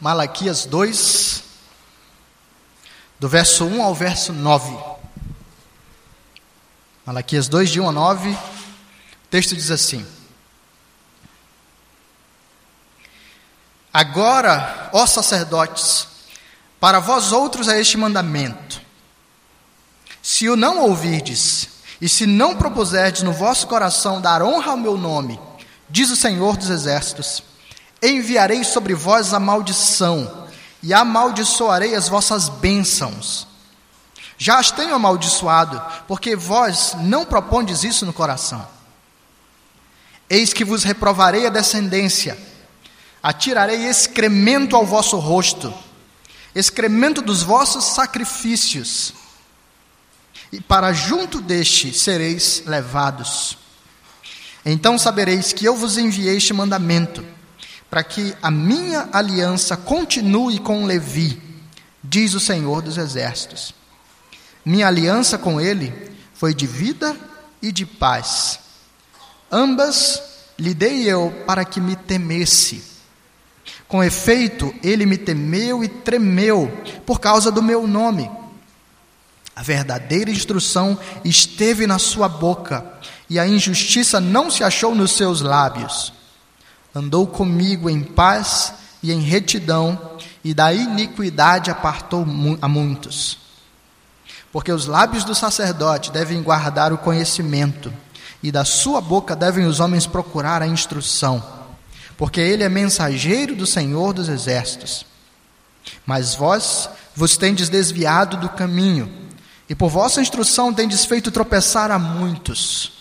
Malaquias 0.00 0.64
2, 0.64 1.42
do 3.18 3.28
verso 3.28 3.64
1 3.64 3.82
ao 3.82 3.94
verso 3.94 4.32
9. 4.32 4.76
Malaquias 7.04 7.48
2, 7.48 7.70
de 7.70 7.80
1 7.80 7.88
a 7.88 7.92
9, 7.92 8.30
o 8.30 8.36
texto 9.28 9.56
diz 9.56 9.70
assim: 9.70 10.06
Agora, 13.92 14.90
ó 14.92 15.04
sacerdotes, 15.06 16.06
para 16.78 17.00
vós 17.00 17.32
outros 17.32 17.66
é 17.66 17.80
este 17.80 17.96
mandamento: 17.96 18.80
se 20.22 20.48
o 20.48 20.54
não 20.54 20.78
ouvirdes, 20.78 21.68
e 22.00 22.08
se 22.08 22.24
não 22.24 22.54
propuserdes 22.56 23.22
no 23.22 23.32
vosso 23.32 23.66
coração 23.66 24.20
dar 24.20 24.42
honra 24.42 24.70
ao 24.70 24.76
meu 24.76 24.96
nome, 24.96 25.40
diz 25.90 26.10
o 26.10 26.16
Senhor 26.16 26.56
dos 26.56 26.70
Exércitos, 26.70 27.42
enviarei 28.02 28.64
sobre 28.64 28.94
vós 28.94 29.32
a 29.34 29.40
maldição, 29.40 30.46
e 30.82 30.94
amaldiçoarei 30.94 31.94
as 31.94 32.08
vossas 32.08 32.48
bênçãos. 32.48 33.46
Já 34.36 34.58
as 34.58 34.70
tenho 34.70 34.94
amaldiçoado, 34.94 35.82
porque 36.06 36.36
vós 36.36 36.94
não 37.00 37.24
propondes 37.24 37.82
isso 37.82 38.06
no 38.06 38.12
coração. 38.12 38.64
Eis 40.30 40.52
que 40.52 40.64
vos 40.64 40.84
reprovarei 40.84 41.46
a 41.46 41.50
descendência, 41.50 42.38
atirarei 43.22 43.86
excremento 43.86 44.76
ao 44.76 44.86
vosso 44.86 45.18
rosto, 45.18 45.74
excremento 46.54 47.20
dos 47.20 47.42
vossos 47.42 47.84
sacrifícios, 47.84 49.12
e 50.52 50.60
para 50.60 50.92
junto 50.92 51.40
deste 51.40 51.92
sereis 51.92 52.62
levados. 52.64 53.58
Então 54.64 54.98
sabereis 54.98 55.52
que 55.52 55.64
eu 55.64 55.74
vos 55.74 55.98
enviei 55.98 56.36
este 56.36 56.52
mandamento, 56.52 57.24
para 57.90 58.02
que 58.02 58.34
a 58.42 58.50
minha 58.50 59.08
aliança 59.12 59.76
continue 59.76 60.58
com 60.58 60.84
Levi, 60.84 61.40
diz 62.02 62.34
o 62.34 62.40
Senhor 62.40 62.82
dos 62.82 62.98
Exércitos. 62.98 63.74
Minha 64.64 64.88
aliança 64.88 65.38
com 65.38 65.60
ele 65.60 65.92
foi 66.34 66.54
de 66.54 66.66
vida 66.66 67.16
e 67.62 67.72
de 67.72 67.86
paz. 67.86 68.60
Ambas 69.50 70.22
lhe 70.58 70.74
dei 70.74 71.04
eu 71.04 71.30
para 71.46 71.64
que 71.64 71.80
me 71.80 71.96
temesse. 71.96 72.82
Com 73.86 74.04
efeito, 74.04 74.74
ele 74.82 75.06
me 75.06 75.16
temeu 75.16 75.82
e 75.82 75.88
tremeu 75.88 76.70
por 77.06 77.18
causa 77.18 77.50
do 77.50 77.62
meu 77.62 77.86
nome. 77.86 78.30
A 79.56 79.62
verdadeira 79.62 80.30
instrução 80.30 80.98
esteve 81.24 81.86
na 81.86 81.98
sua 81.98 82.28
boca, 82.28 82.84
e 83.28 83.38
a 83.38 83.48
injustiça 83.48 84.20
não 84.20 84.50
se 84.50 84.62
achou 84.62 84.94
nos 84.94 85.12
seus 85.12 85.40
lábios. 85.40 86.12
Andou 86.98 87.28
comigo 87.28 87.88
em 87.88 88.02
paz 88.02 88.74
e 89.00 89.12
em 89.12 89.20
retidão, 89.20 90.16
e 90.42 90.52
da 90.52 90.72
iniquidade 90.72 91.70
apartou 91.70 92.26
a 92.60 92.66
muitos. 92.66 93.38
Porque 94.50 94.72
os 94.72 94.86
lábios 94.86 95.22
do 95.22 95.32
sacerdote 95.32 96.10
devem 96.10 96.42
guardar 96.42 96.92
o 96.92 96.98
conhecimento, 96.98 97.92
e 98.42 98.50
da 98.50 98.64
sua 98.64 99.00
boca 99.00 99.36
devem 99.36 99.64
os 99.64 99.78
homens 99.78 100.08
procurar 100.08 100.60
a 100.60 100.66
instrução, 100.66 101.40
porque 102.16 102.40
ele 102.40 102.64
é 102.64 102.68
mensageiro 102.68 103.54
do 103.54 103.64
Senhor 103.64 104.12
dos 104.12 104.28
exércitos. 104.28 105.06
Mas 106.04 106.34
vós 106.34 106.90
vos 107.14 107.36
tendes 107.36 107.68
desviado 107.68 108.36
do 108.38 108.48
caminho, 108.48 109.08
e 109.68 109.74
por 109.74 109.88
vossa 109.88 110.20
instrução 110.20 110.74
tendes 110.74 111.04
feito 111.04 111.30
tropeçar 111.30 111.92
a 111.92 111.98
muitos. 111.98 112.97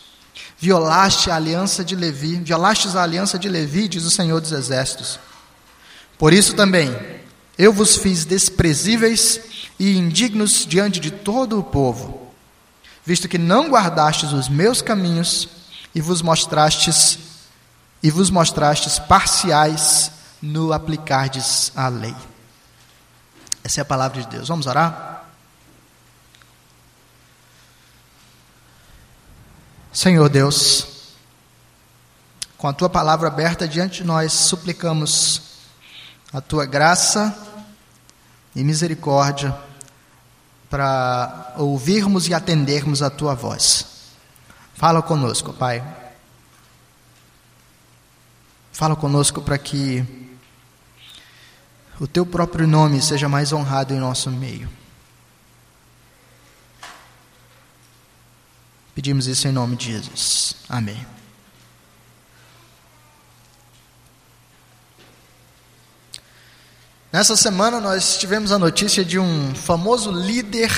Violaste 0.59 1.29
a 1.29 1.35
aliança 1.35 1.85
de 1.85 1.95
Levi, 1.95 2.37
violastes 2.37 2.95
a 2.95 3.03
aliança 3.03 3.37
de 3.37 3.47
Levi, 3.47 3.87
diz 3.87 4.03
o 4.05 4.11
Senhor 4.11 4.41
dos 4.41 4.51
exércitos. 4.51 5.19
Por 6.17 6.33
isso 6.33 6.55
também, 6.55 6.95
eu 7.57 7.71
vos 7.71 7.95
fiz 7.95 8.25
desprezíveis 8.25 9.39
e 9.79 9.95
indignos 9.95 10.65
diante 10.65 10.99
de 10.99 11.11
todo 11.11 11.59
o 11.59 11.63
povo, 11.63 12.31
visto 13.05 13.27
que 13.27 13.37
não 13.37 13.69
guardastes 13.69 14.31
os 14.31 14.49
meus 14.49 14.81
caminhos 14.81 15.47
e 15.93 16.01
vos 16.01 16.21
mostrastes 16.21 17.19
e 18.01 18.09
vos 18.09 18.29
mostrastes 18.29 18.99
parciais 18.99 20.11
no 20.41 20.73
aplicardes 20.73 21.71
a 21.75 21.87
lei. 21.87 22.15
Essa 23.63 23.81
é 23.81 23.83
a 23.83 23.85
palavra 23.85 24.21
de 24.21 24.27
Deus. 24.27 24.47
Vamos 24.47 24.65
orar? 24.65 25.16
Senhor 29.97 30.29
Deus, 30.29 30.87
com 32.55 32.67
a 32.67 32.71
tua 32.71 32.87
palavra 32.87 33.29
aberta 33.29 33.67
diante 33.67 34.03
de 34.03 34.03
nós, 34.03 34.31
suplicamos 34.31 35.41
a 36.31 36.39
tua 36.39 36.67
graça 36.67 37.35
e 38.55 38.63
misericórdia 38.63 39.57
para 40.69 41.55
ouvirmos 41.57 42.27
e 42.27 42.33
atendermos 42.35 43.01
a 43.01 43.09
tua 43.09 43.33
voz. 43.33 43.87
Fala 44.75 45.01
conosco, 45.01 45.51
Pai. 45.51 45.83
Fala 48.71 48.95
conosco 48.95 49.41
para 49.41 49.57
que 49.57 50.05
o 51.99 52.05
teu 52.05 52.23
próprio 52.23 52.67
nome 52.67 53.01
seja 53.01 53.27
mais 53.27 53.51
honrado 53.51 53.95
em 53.95 53.99
nosso 53.99 54.29
meio. 54.29 54.69
Pedimos 59.07 59.25
isso 59.27 59.47
em 59.47 59.53
nome 59.53 59.77
de 59.77 59.93
Jesus. 59.93 60.57
Amém. 60.67 61.07
Nessa 67.09 67.37
semana 67.37 67.79
nós 67.79 68.17
tivemos 68.17 68.51
a 68.51 68.59
notícia 68.59 69.05
de 69.05 69.17
um 69.17 69.55
famoso 69.55 70.11
líder 70.11 70.69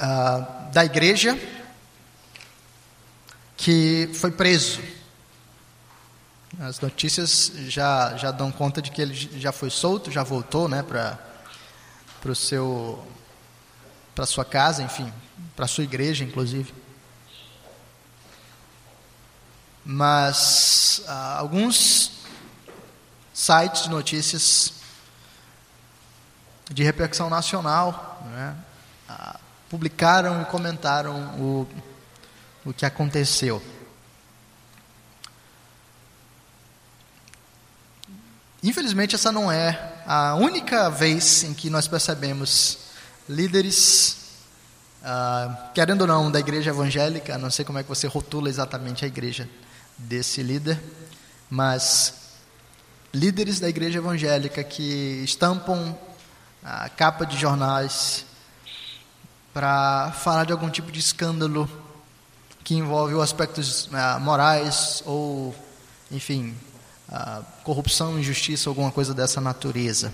uh, 0.00 0.72
da 0.72 0.84
igreja 0.84 1.38
que 3.56 4.10
foi 4.14 4.32
preso. 4.32 4.80
As 6.58 6.80
notícias 6.80 7.52
já, 7.68 8.16
já 8.16 8.32
dão 8.32 8.50
conta 8.50 8.82
de 8.82 8.90
que 8.90 9.00
ele 9.00 9.14
já 9.14 9.52
foi 9.52 9.70
solto, 9.70 10.10
já 10.10 10.24
voltou 10.24 10.68
né, 10.68 10.82
para 10.82 11.16
o 12.24 12.34
seu 12.34 13.06
para 14.16 14.26
sua 14.26 14.44
casa, 14.44 14.82
enfim, 14.82 15.12
para 15.54 15.66
sua 15.66 15.84
igreja, 15.84 16.24
inclusive. 16.24 16.72
Mas 19.84 21.02
uh, 21.06 21.38
alguns 21.38 22.12
sites 23.32 23.82
de 23.82 23.90
notícias 23.90 24.72
de 26.70 26.82
repercussão 26.82 27.28
nacional 27.28 28.22
né, 28.30 28.56
ah, 29.08 29.38
publicaram 29.68 30.40
e 30.40 30.44
comentaram 30.46 31.38
o, 31.38 31.68
o 32.64 32.72
que 32.72 32.86
aconteceu. 32.86 33.62
Infelizmente, 38.62 39.14
essa 39.14 39.30
não 39.30 39.52
é 39.52 39.92
a 40.06 40.36
única 40.36 40.88
vez 40.88 41.44
em 41.44 41.52
que 41.52 41.68
nós 41.68 41.86
percebemos 41.86 42.78
líderes, 43.28 44.23
uh, 45.04 45.72
querendo 45.74 46.02
ou 46.02 46.06
não, 46.06 46.30
da 46.30 46.40
igreja 46.40 46.70
evangélica, 46.70 47.36
não 47.36 47.50
sei 47.50 47.64
como 47.64 47.78
é 47.78 47.82
que 47.82 47.88
você 47.88 48.06
rotula 48.06 48.48
exatamente 48.48 49.04
a 49.04 49.08
igreja 49.08 49.48
desse 49.98 50.42
líder, 50.42 50.80
mas 51.50 52.14
líderes 53.12 53.60
da 53.60 53.68
igreja 53.68 53.98
evangélica 53.98 54.64
que 54.64 55.22
estampam 55.22 55.96
a 56.62 56.88
capa 56.88 57.26
de 57.26 57.38
jornais 57.38 58.24
para 59.52 60.10
falar 60.12 60.44
de 60.44 60.52
algum 60.52 60.70
tipo 60.70 60.90
de 60.90 60.98
escândalo 60.98 61.70
que 62.64 62.74
envolve 62.74 63.14
aspectos 63.20 63.86
uh, 63.86 64.18
morais 64.20 65.02
ou, 65.04 65.54
enfim, 66.10 66.56
uh, 67.10 67.44
corrupção, 67.62 68.18
injustiça, 68.18 68.70
alguma 68.70 68.90
coisa 68.90 69.12
dessa 69.12 69.40
natureza. 69.40 70.12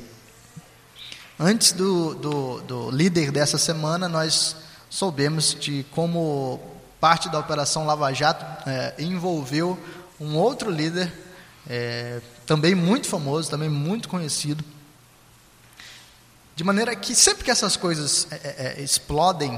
Antes 1.39 1.73
do, 1.73 2.15
do, 2.17 2.61
do 2.61 2.91
líder 2.91 3.31
dessa 3.31 3.57
semana, 3.57 4.09
nós 4.09 4.57
soubemos 4.91 5.55
de 5.55 5.87
como 5.93 6.61
parte 7.01 7.31
da 7.31 7.39
Operação 7.39 7.87
Lava 7.87 8.13
Jato 8.13 8.45
é, 8.69 8.95
envolveu 8.99 9.79
um 10.21 10.37
outro 10.37 10.71
líder 10.71 11.11
é, 11.69 12.21
também 12.45 12.75
muito 12.75 13.09
famoso, 13.09 13.49
também 13.49 13.69
muito 13.69 14.09
conhecido. 14.09 14.63
De 16.57 16.65
maneira 16.65 16.95
que 16.95 17.15
sempre 17.15 17.45
que 17.45 17.51
essas 17.51 17.77
coisas 17.77 18.27
é, 18.31 18.35
é, 18.35 18.75
é 18.79 18.83
explodem 18.83 19.53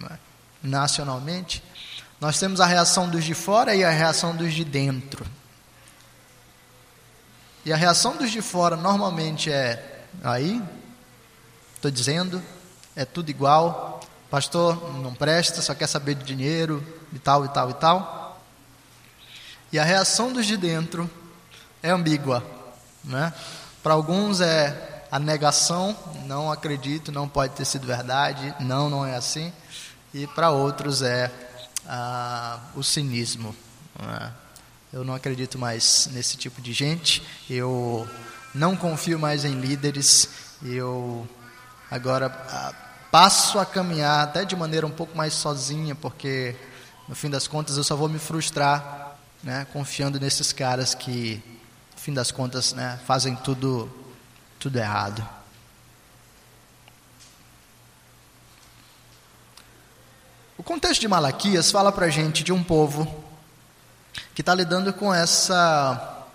né, 0.00 0.18
nacionalmente, 0.62 1.62
nós 2.20 2.38
temos 2.38 2.60
a 2.60 2.66
reação 2.66 3.08
dos 3.08 3.22
de 3.22 3.34
fora 3.34 3.74
e 3.74 3.84
a 3.84 3.90
reação 3.90 4.34
dos 4.34 4.52
de 4.52 4.64
dentro. 4.64 5.24
E 7.64 7.72
a 7.72 7.76
reação 7.76 8.16
dos 8.16 8.30
de 8.30 8.40
fora 8.40 8.76
normalmente 8.76 9.52
é: 9.52 10.04
aí, 10.22 10.62
estou 11.76 11.90
dizendo, 11.90 12.42
é 12.96 13.04
tudo 13.04 13.30
igual, 13.30 13.93
pastor 14.30 14.92
não 15.00 15.14
presta, 15.14 15.62
só 15.62 15.74
quer 15.74 15.86
saber 15.86 16.14
de 16.14 16.24
dinheiro 16.24 16.84
e 17.12 17.18
tal 17.18 17.44
e 17.44 17.48
tal 17.48 17.70
e 17.70 17.74
tal. 17.74 18.40
E 19.72 19.78
a 19.78 19.84
reação 19.84 20.32
dos 20.32 20.46
de 20.46 20.56
dentro 20.56 21.10
é 21.82 21.90
ambígua. 21.90 22.44
Né? 23.02 23.32
Para 23.82 23.94
alguns 23.94 24.40
é 24.40 25.04
a 25.10 25.18
negação, 25.18 25.96
não 26.26 26.50
acredito, 26.50 27.12
não 27.12 27.28
pode 27.28 27.54
ter 27.54 27.64
sido 27.64 27.86
verdade, 27.86 28.54
não, 28.60 28.88
não 28.88 29.04
é 29.04 29.14
assim. 29.14 29.52
E 30.12 30.26
para 30.26 30.50
outros 30.50 31.02
é 31.02 31.30
ah, 31.86 32.58
o 32.74 32.82
cinismo. 32.82 33.54
Né? 34.00 34.32
Eu 34.92 35.04
não 35.04 35.14
acredito 35.14 35.58
mais 35.58 36.08
nesse 36.12 36.36
tipo 36.36 36.62
de 36.62 36.72
gente, 36.72 37.22
eu 37.50 38.08
não 38.54 38.76
confio 38.76 39.18
mais 39.18 39.44
em 39.44 39.60
líderes, 39.60 40.28
eu 40.62 41.28
agora 41.90 42.26
ah, 42.48 42.72
passo 43.14 43.60
a 43.60 43.64
caminhar 43.64 44.24
até 44.24 44.44
de 44.44 44.56
maneira 44.56 44.84
um 44.84 44.90
pouco 44.90 45.16
mais 45.16 45.34
sozinha, 45.34 45.94
porque 45.94 46.56
no 47.08 47.14
fim 47.14 47.30
das 47.30 47.46
contas 47.46 47.76
eu 47.76 47.84
só 47.84 47.94
vou 47.94 48.08
me 48.08 48.18
frustrar, 48.18 49.16
né, 49.40 49.68
confiando 49.72 50.18
nesses 50.18 50.52
caras 50.52 50.96
que, 50.96 51.40
no 51.94 52.00
fim 52.00 52.12
das 52.12 52.32
contas, 52.32 52.72
né, 52.72 52.98
fazem 53.06 53.36
tudo, 53.36 53.88
tudo 54.58 54.80
errado. 54.80 55.24
O 60.58 60.64
contexto 60.64 61.00
de 61.00 61.06
Malaquias 61.06 61.70
fala 61.70 61.92
para 61.92 62.08
gente 62.08 62.42
de 62.42 62.52
um 62.52 62.64
povo 62.64 63.24
que 64.34 64.42
está 64.42 64.52
lidando 64.52 64.92
com 64.92 65.14
essa 65.14 66.26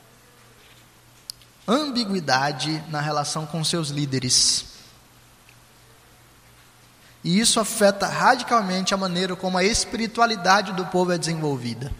ambiguidade 1.68 2.81
na 2.88 3.02
relação 3.02 3.46
com 3.46 3.66
seus 3.66 3.90
líderes. 3.90 4.69
E 7.24 7.39
isso 7.39 7.60
afeta 7.60 8.07
radicalmente 8.07 8.94
a 8.94 8.98
maneira 8.98 9.36
como 9.36 9.57
a 9.57 9.63
espiritualidade 9.63 10.74
do 10.74 10.86
povo 10.86 11.12
é 11.12 11.18
desenvolvida. 11.18 11.92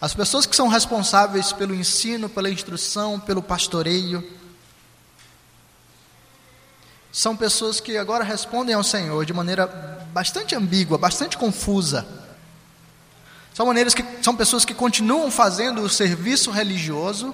As 0.00 0.14
pessoas 0.14 0.46
que 0.46 0.56
são 0.56 0.68
responsáveis 0.68 1.52
pelo 1.52 1.74
ensino, 1.74 2.28
pela 2.28 2.50
instrução, 2.50 3.18
pelo 3.18 3.42
pastoreio, 3.42 4.22
são 7.10 7.36
pessoas 7.36 7.78
que 7.78 7.96
agora 7.96 8.24
respondem 8.24 8.74
ao 8.74 8.82
Senhor 8.82 9.24
de 9.24 9.32
maneira 9.32 9.66
bastante 10.12 10.54
ambígua, 10.54 10.98
bastante 10.98 11.38
confusa. 11.38 12.06
São 13.54 13.66
maneiras 13.66 13.94
que 13.94 14.04
são 14.20 14.34
pessoas 14.34 14.64
que 14.64 14.74
continuam 14.74 15.30
fazendo 15.30 15.80
o 15.80 15.88
serviço 15.88 16.50
religioso, 16.50 17.32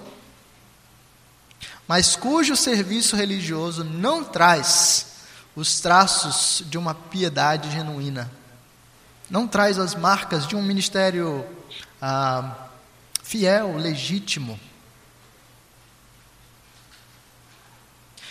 mas 1.91 2.15
cujo 2.15 2.55
serviço 2.55 3.17
religioso 3.17 3.83
não 3.83 4.23
traz 4.23 5.07
os 5.57 5.81
traços 5.81 6.63
de 6.71 6.79
uma 6.79 6.95
piedade 6.95 7.69
genuína, 7.69 8.31
não 9.29 9.49
traz 9.49 9.77
as 9.77 9.97
marcas 9.97 10.47
de 10.47 10.55
um 10.55 10.63
ministério 10.63 11.45
ah, 12.01 12.69
fiel, 13.25 13.77
legítimo. 13.77 14.57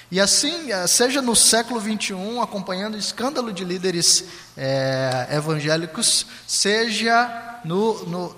E 0.10 0.22
assim, 0.22 0.72
eh, 0.72 0.88
seja 0.88 1.22
no 1.22 1.36
século 1.36 1.82
XXI, 1.82 2.40
acompanhando 2.42 2.94
o 2.94 2.98
escândalo 2.98 3.52
de 3.52 3.66
líderes 3.66 4.24
é, 4.56 5.28
evangélicos, 5.34 6.26
seja 6.48 7.60
no, 7.66 8.06
no, 8.06 8.36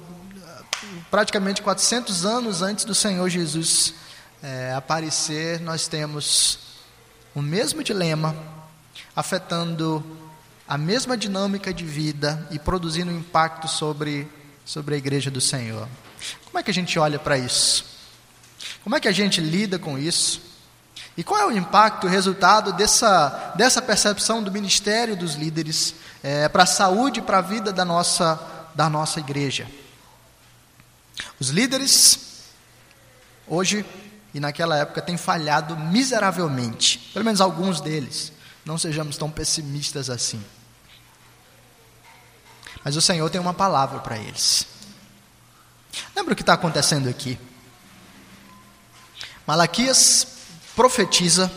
praticamente 1.11 1.61
400 1.61 2.25
anos 2.25 2.63
antes 2.63 2.85
do 2.85 2.95
Senhor 2.95 3.29
Jesus 3.29 4.00
é, 4.41 4.73
aparecer, 4.73 5.59
nós 5.59 5.87
temos 5.87 6.59
o 7.35 7.41
mesmo 7.41 7.83
dilema, 7.83 8.35
afetando 9.15 10.03
a 10.67 10.77
mesma 10.77 11.17
dinâmica 11.17 11.73
de 11.73 11.85
vida 11.85 12.47
e 12.49 12.57
produzindo 12.57 13.11
impacto 13.11 13.67
sobre, 13.67 14.27
sobre 14.65 14.95
a 14.95 14.97
igreja 14.97 15.29
do 15.29 15.41
Senhor. 15.41 15.87
Como 16.45 16.57
é 16.57 16.63
que 16.63 16.71
a 16.71 16.73
gente 16.73 16.97
olha 16.97 17.19
para 17.19 17.37
isso? 17.37 17.85
Como 18.83 18.95
é 18.95 18.99
que 18.99 19.07
a 19.07 19.11
gente 19.11 19.41
lida 19.41 19.77
com 19.77 19.97
isso? 19.97 20.41
E 21.15 21.23
qual 21.23 21.41
é 21.41 21.45
o 21.45 21.51
impacto, 21.51 22.07
o 22.07 22.09
resultado 22.09 22.73
dessa, 22.73 23.53
dessa 23.55 23.81
percepção 23.81 24.41
do 24.41 24.51
ministério 24.51 25.15
dos 25.15 25.35
líderes 25.35 25.93
é, 26.23 26.47
para 26.47 26.63
a 26.63 26.67
saúde 26.67 27.19
e 27.19 27.23
para 27.23 27.39
a 27.39 27.41
vida 27.41 27.71
da 27.71 27.83
nossa, 27.83 28.39
da 28.73 28.89
nossa 28.89 29.19
igreja? 29.19 29.67
Os 31.39 31.49
líderes, 31.49 32.45
hoje 33.47 33.85
e 34.33 34.39
naquela 34.39 34.77
época, 34.77 35.01
têm 35.01 35.17
falhado 35.17 35.75
miseravelmente, 35.75 36.97
pelo 37.13 37.25
menos 37.25 37.41
alguns 37.41 37.81
deles. 37.81 38.31
Não 38.65 38.77
sejamos 38.77 39.17
tão 39.17 39.29
pessimistas 39.29 40.09
assim. 40.09 40.43
Mas 42.83 42.95
o 42.95 43.01
Senhor 43.01 43.29
tem 43.29 43.41
uma 43.41 43.53
palavra 43.53 43.99
para 43.99 44.17
eles. 44.17 44.65
Lembra 46.15 46.33
o 46.33 46.35
que 46.35 46.41
está 46.43 46.53
acontecendo 46.53 47.09
aqui? 47.09 47.37
Malaquias 49.45 50.27
profetiza 50.75 51.51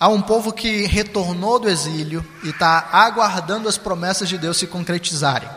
a 0.00 0.08
um 0.08 0.22
povo 0.22 0.52
que 0.52 0.86
retornou 0.86 1.58
do 1.58 1.68
exílio 1.68 2.26
e 2.44 2.50
está 2.50 2.88
aguardando 2.92 3.68
as 3.68 3.76
promessas 3.76 4.28
de 4.28 4.38
Deus 4.38 4.56
se 4.56 4.66
concretizarem. 4.66 5.48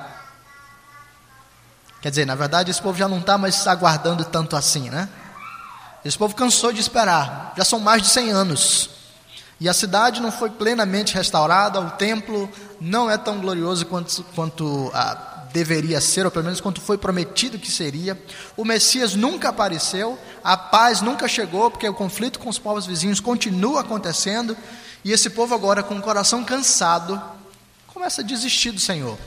Quer 2.01 2.09
dizer, 2.09 2.25
na 2.25 2.33
verdade, 2.33 2.71
esse 2.71 2.81
povo 2.81 2.97
já 2.97 3.07
não 3.07 3.19
está 3.19 3.37
mais 3.37 3.65
aguardando 3.67 4.25
tanto 4.25 4.55
assim, 4.55 4.89
né? 4.89 5.07
Esse 6.03 6.17
povo 6.17 6.35
cansou 6.35 6.73
de 6.73 6.81
esperar, 6.81 7.53
já 7.55 7.63
são 7.63 7.79
mais 7.79 8.01
de 8.01 8.09
100 8.09 8.31
anos. 8.31 8.89
E 9.59 9.69
a 9.69 9.73
cidade 9.73 10.19
não 10.19 10.31
foi 10.31 10.49
plenamente 10.49 11.13
restaurada, 11.13 11.79
o 11.79 11.91
templo 11.91 12.49
não 12.79 13.09
é 13.09 13.17
tão 13.17 13.39
glorioso 13.39 13.85
quanto, 13.85 14.23
quanto 14.35 14.89
a 14.93 15.31
deveria 15.53 16.01
ser, 16.01 16.25
ou 16.25 16.31
pelo 16.31 16.45
menos 16.45 16.59
quanto 16.59 16.81
foi 16.81 16.97
prometido 16.97 17.59
que 17.59 17.71
seria. 17.71 18.19
O 18.57 18.65
Messias 18.65 19.15
nunca 19.15 19.49
apareceu, 19.49 20.17
a 20.43 20.57
paz 20.57 21.01
nunca 21.01 21.27
chegou, 21.27 21.69
porque 21.69 21.87
o 21.87 21.93
conflito 21.93 22.39
com 22.39 22.49
os 22.49 22.57
povos 22.57 22.87
vizinhos 22.87 23.19
continua 23.19 23.81
acontecendo, 23.81 24.57
e 25.03 25.11
esse 25.11 25.29
povo 25.29 25.53
agora, 25.53 25.83
com 25.83 25.95
o 25.95 26.01
coração 26.01 26.43
cansado, 26.43 27.21
começa 27.87 28.21
a 28.21 28.25
desistir 28.25 28.71
do 28.71 28.79
Senhor. 28.79 29.17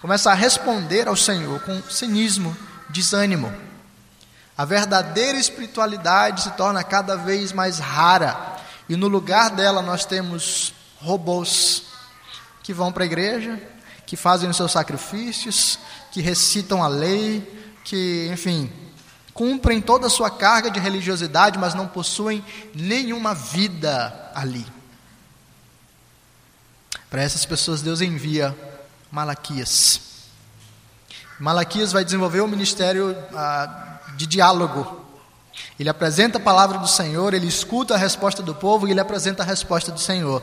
Começa 0.00 0.30
a 0.30 0.34
responder 0.34 1.08
ao 1.08 1.16
Senhor 1.16 1.60
com 1.60 1.82
cinismo, 1.90 2.56
desânimo. 2.90 3.52
A 4.56 4.64
verdadeira 4.64 5.38
espiritualidade 5.38 6.42
se 6.42 6.50
torna 6.52 6.84
cada 6.84 7.16
vez 7.16 7.52
mais 7.52 7.78
rara, 7.78 8.56
e 8.88 8.96
no 8.96 9.08
lugar 9.08 9.50
dela 9.50 9.82
nós 9.82 10.04
temos 10.04 10.72
robôs 10.98 11.84
que 12.62 12.72
vão 12.72 12.92
para 12.92 13.02
a 13.02 13.06
igreja, 13.06 13.60
que 14.06 14.16
fazem 14.16 14.48
os 14.48 14.56
seus 14.56 14.72
sacrifícios, 14.72 15.78
que 16.12 16.20
recitam 16.20 16.82
a 16.82 16.88
lei, 16.88 17.42
que, 17.84 18.28
enfim, 18.32 18.72
cumprem 19.32 19.80
toda 19.80 20.06
a 20.06 20.10
sua 20.10 20.30
carga 20.30 20.70
de 20.70 20.78
religiosidade, 20.78 21.58
mas 21.58 21.74
não 21.74 21.88
possuem 21.88 22.44
nenhuma 22.74 23.34
vida 23.34 24.30
ali. 24.34 24.64
Para 27.10 27.22
essas 27.22 27.44
pessoas, 27.44 27.82
Deus 27.82 28.00
envia 28.00 28.56
Malaquias. 29.10 30.00
Malaquias 31.38 31.92
vai 31.92 32.04
desenvolver 32.04 32.40
um 32.40 32.48
ministério 32.48 33.16
ah, 33.34 33.93
de 34.16 34.26
diálogo. 34.26 35.04
Ele 35.78 35.88
apresenta 35.88 36.38
a 36.38 36.40
palavra 36.40 36.78
do 36.78 36.88
Senhor, 36.88 37.34
ele 37.34 37.46
escuta 37.46 37.94
a 37.94 37.98
resposta 37.98 38.42
do 38.42 38.54
povo 38.54 38.86
e 38.86 38.90
ele 38.90 39.00
apresenta 39.00 39.42
a 39.42 39.46
resposta 39.46 39.92
do 39.92 40.00
Senhor. 40.00 40.42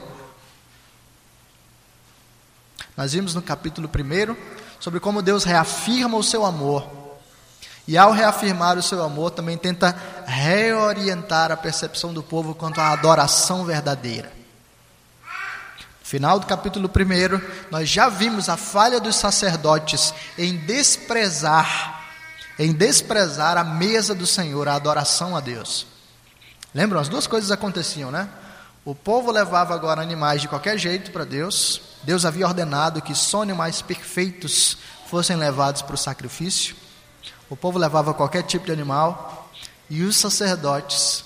Nós 2.95 3.13
vimos 3.13 3.33
no 3.33 3.41
capítulo 3.41 3.89
1 3.89 4.35
sobre 4.79 4.99
como 4.99 5.21
Deus 5.21 5.43
reafirma 5.43 6.17
o 6.17 6.23
seu 6.23 6.45
amor. 6.45 7.01
E 7.87 7.97
ao 7.97 8.11
reafirmar 8.11 8.77
o 8.77 8.83
seu 8.83 9.03
amor, 9.03 9.31
também 9.31 9.57
tenta 9.57 9.95
reorientar 10.25 11.51
a 11.51 11.57
percepção 11.57 12.13
do 12.13 12.21
povo 12.21 12.53
quanto 12.53 12.79
à 12.79 12.91
adoração 12.91 13.65
verdadeira. 13.65 14.31
Final 16.03 16.39
do 16.39 16.45
capítulo 16.45 16.89
1, 16.89 17.69
nós 17.71 17.87
já 17.87 18.09
vimos 18.09 18.49
a 18.49 18.57
falha 18.57 18.99
dos 18.99 19.15
sacerdotes 19.15 20.13
em 20.37 20.57
desprezar, 20.57 22.00
em 22.61 22.73
desprezar 22.73 23.57
a 23.57 23.63
mesa 23.63 24.13
do 24.13 24.27
Senhor, 24.27 24.67
a 24.67 24.75
adoração 24.75 25.35
a 25.35 25.39
Deus. 25.39 25.87
Lembram? 26.75 27.01
As 27.01 27.09
duas 27.09 27.25
coisas 27.25 27.49
aconteciam, 27.49 28.11
né? 28.11 28.29
O 28.85 28.93
povo 28.93 29.31
levava 29.31 29.73
agora 29.73 29.99
animais 29.99 30.41
de 30.41 30.47
qualquer 30.47 30.77
jeito 30.77 31.09
para 31.09 31.25
Deus. 31.25 31.81
Deus 32.03 32.23
havia 32.23 32.45
ordenado 32.45 33.01
que 33.01 33.15
só 33.15 33.41
animais 33.41 33.81
perfeitos 33.81 34.77
fossem 35.07 35.35
levados 35.37 35.81
para 35.81 35.95
o 35.95 35.97
sacrifício. 35.97 36.75
O 37.49 37.55
povo 37.55 37.79
levava 37.79 38.13
qualquer 38.13 38.43
tipo 38.43 38.67
de 38.67 38.71
animal 38.71 39.49
e 39.89 40.03
os 40.03 40.17
sacerdotes 40.17 41.23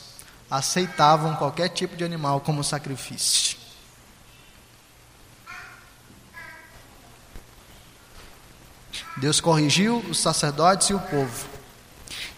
aceitavam 0.50 1.36
qualquer 1.36 1.68
tipo 1.68 1.98
de 1.98 2.06
animal 2.06 2.40
como 2.40 2.64
sacrifício. 2.64 3.58
Deus 9.26 9.42
corrigiu 9.42 10.06
os 10.08 10.20
sacerdotes 10.20 10.92
e 10.92 10.94
o 10.94 11.00
povo. 11.00 11.48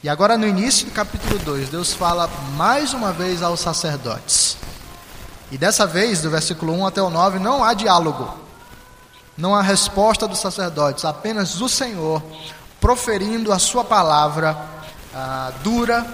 E 0.02 0.08
agora, 0.08 0.38
no 0.38 0.48
início 0.48 0.86
do 0.86 0.94
capítulo 0.94 1.38
2, 1.38 1.68
Deus 1.68 1.94
fala 1.94 2.30
mais 2.56 2.94
uma 2.94 3.12
vez 3.12 3.44
aos 3.44 3.60
sacerdotes. 3.60 4.56
E 5.52 5.58
dessa 5.58 5.86
vez, 5.86 6.22
do 6.22 6.30
versículo 6.30 6.72
1 6.72 6.86
até 6.86 7.02
o 7.02 7.10
9, 7.10 7.40
não 7.40 7.62
há 7.62 7.74
diálogo, 7.74 8.34
não 9.36 9.54
há 9.54 9.62
resposta 9.62 10.30
dos 10.30 10.40
sacerdotes, 10.40 11.04
apenas 11.04 11.60
o 11.60 11.68
Senhor 11.68 12.24
proferindo 12.80 13.52
a 13.52 13.60
sua 13.60 13.84
palavra 13.84 14.58
ah, 15.14 15.52
dura 15.62 16.08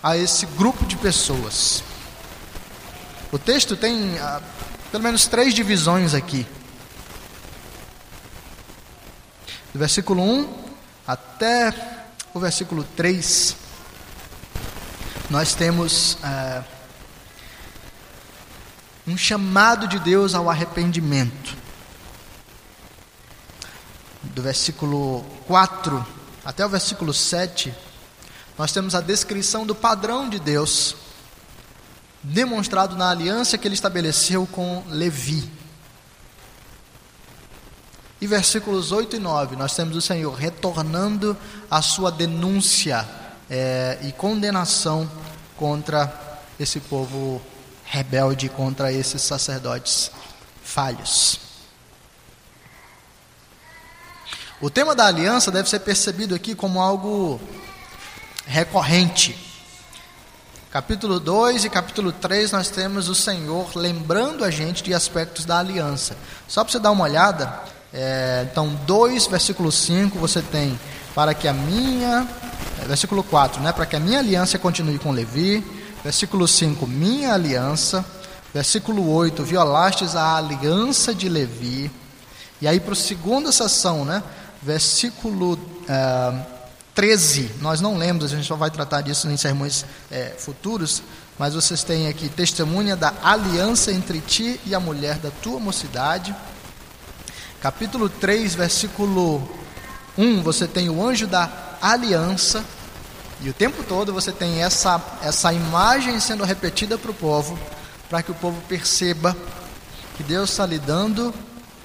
a 0.00 0.16
esse 0.16 0.46
grupo 0.46 0.86
de 0.86 0.96
pessoas. 0.96 1.82
O 3.32 3.38
texto 3.38 3.74
tem 3.74 4.16
ah, 4.20 4.40
pelo 4.92 5.02
menos 5.02 5.26
três 5.26 5.52
divisões 5.52 6.14
aqui. 6.14 6.46
Do 9.72 9.78
versículo 9.78 10.20
1 10.22 10.52
até 11.06 11.72
o 12.34 12.40
versículo 12.40 12.82
3, 12.96 13.54
nós 15.30 15.54
temos 15.54 16.18
ah, 16.24 16.64
um 19.06 19.16
chamado 19.16 19.86
de 19.86 20.00
Deus 20.00 20.34
ao 20.34 20.50
arrependimento. 20.50 21.56
Do 24.22 24.42
versículo 24.42 25.24
4 25.46 26.04
até 26.44 26.66
o 26.66 26.68
versículo 26.68 27.14
7, 27.14 27.72
nós 28.58 28.72
temos 28.72 28.96
a 28.96 29.00
descrição 29.00 29.64
do 29.64 29.74
padrão 29.74 30.28
de 30.28 30.40
Deus, 30.40 30.96
demonstrado 32.24 32.96
na 32.96 33.10
aliança 33.10 33.56
que 33.56 33.68
ele 33.68 33.74
estabeleceu 33.74 34.48
com 34.48 34.82
Levi. 34.88 35.59
E 38.20 38.26
versículos 38.26 38.92
8 38.92 39.16
e 39.16 39.18
9, 39.18 39.56
nós 39.56 39.74
temos 39.74 39.96
o 39.96 40.00
Senhor 40.00 40.34
retornando 40.34 41.34
a 41.70 41.80
sua 41.80 42.12
denúncia 42.12 43.08
é, 43.48 43.98
e 44.02 44.12
condenação 44.12 45.10
contra 45.56 46.12
esse 46.58 46.80
povo 46.80 47.40
rebelde, 47.84 48.50
contra 48.50 48.92
esses 48.92 49.22
sacerdotes 49.22 50.10
falhos. 50.62 51.40
O 54.60 54.68
tema 54.68 54.94
da 54.94 55.06
aliança 55.06 55.50
deve 55.50 55.70
ser 55.70 55.80
percebido 55.80 56.34
aqui 56.34 56.54
como 56.54 56.82
algo 56.82 57.40
recorrente. 58.46 59.34
Capítulo 60.70 61.18
2 61.18 61.64
e 61.64 61.70
capítulo 61.70 62.12
3 62.12 62.52
nós 62.52 62.68
temos 62.68 63.08
o 63.08 63.14
Senhor 63.14 63.74
lembrando 63.74 64.44
a 64.44 64.50
gente 64.50 64.82
de 64.82 64.92
aspectos 64.92 65.46
da 65.46 65.58
aliança. 65.58 66.14
Só 66.46 66.62
para 66.62 66.72
você 66.72 66.78
dar 66.78 66.90
uma 66.90 67.04
olhada, 67.04 67.79
é, 67.92 68.46
então 68.50 68.74
2, 68.86 69.26
versículo 69.26 69.72
5, 69.72 70.18
você 70.18 70.40
tem 70.40 70.78
para 71.14 71.34
que 71.34 71.48
a 71.48 71.52
minha, 71.52 72.26
é, 72.80 72.86
versículo 72.86 73.22
4, 73.22 73.60
né, 73.62 73.72
para 73.72 73.86
que 73.86 73.96
a 73.96 74.00
minha 74.00 74.18
aliança 74.18 74.58
continue 74.58 74.98
com 74.98 75.10
Levi, 75.10 75.64
versículo 76.04 76.46
5, 76.46 76.86
minha 76.86 77.34
aliança, 77.34 78.04
versículo 78.54 79.10
8, 79.12 79.42
violastes 79.44 80.14
a 80.14 80.36
aliança 80.36 81.14
de 81.14 81.28
Levi, 81.28 81.90
e 82.60 82.68
aí 82.68 82.78
para 82.78 82.92
a 82.92 82.96
segunda 82.96 83.50
sessão, 83.50 84.04
né, 84.04 84.22
versículo 84.62 85.54
uh, 85.54 86.60
13, 86.94 87.50
nós 87.60 87.80
não 87.80 87.96
lemos, 87.96 88.24
a 88.24 88.28
gente 88.28 88.46
só 88.46 88.56
vai 88.56 88.70
tratar 88.70 89.00
disso 89.00 89.28
em 89.28 89.36
sermões 89.36 89.84
é, 90.10 90.34
futuros, 90.36 91.02
mas 91.38 91.54
vocês 91.54 91.82
têm 91.82 92.08
aqui 92.08 92.28
testemunha 92.28 92.94
da 92.94 93.14
aliança 93.22 93.90
entre 93.90 94.20
ti 94.20 94.60
e 94.66 94.74
a 94.74 94.80
mulher 94.80 95.16
da 95.16 95.30
tua 95.30 95.58
mocidade. 95.58 96.34
Capítulo 97.60 98.08
3, 98.08 98.54
versículo 98.54 99.46
1, 100.16 100.42
você 100.42 100.66
tem 100.66 100.88
o 100.88 101.06
anjo 101.06 101.26
da 101.26 101.76
aliança, 101.82 102.64
e 103.42 103.50
o 103.50 103.52
tempo 103.52 103.82
todo 103.84 104.14
você 104.14 104.32
tem 104.32 104.62
essa, 104.62 104.98
essa 105.20 105.52
imagem 105.52 106.18
sendo 106.20 106.42
repetida 106.42 106.96
para 106.96 107.10
o 107.10 107.14
povo, 107.14 107.58
para 108.08 108.22
que 108.22 108.30
o 108.30 108.34
povo 108.34 108.58
perceba 108.66 109.36
que 110.16 110.22
Deus 110.22 110.48
está 110.48 110.64
lidando 110.64 111.34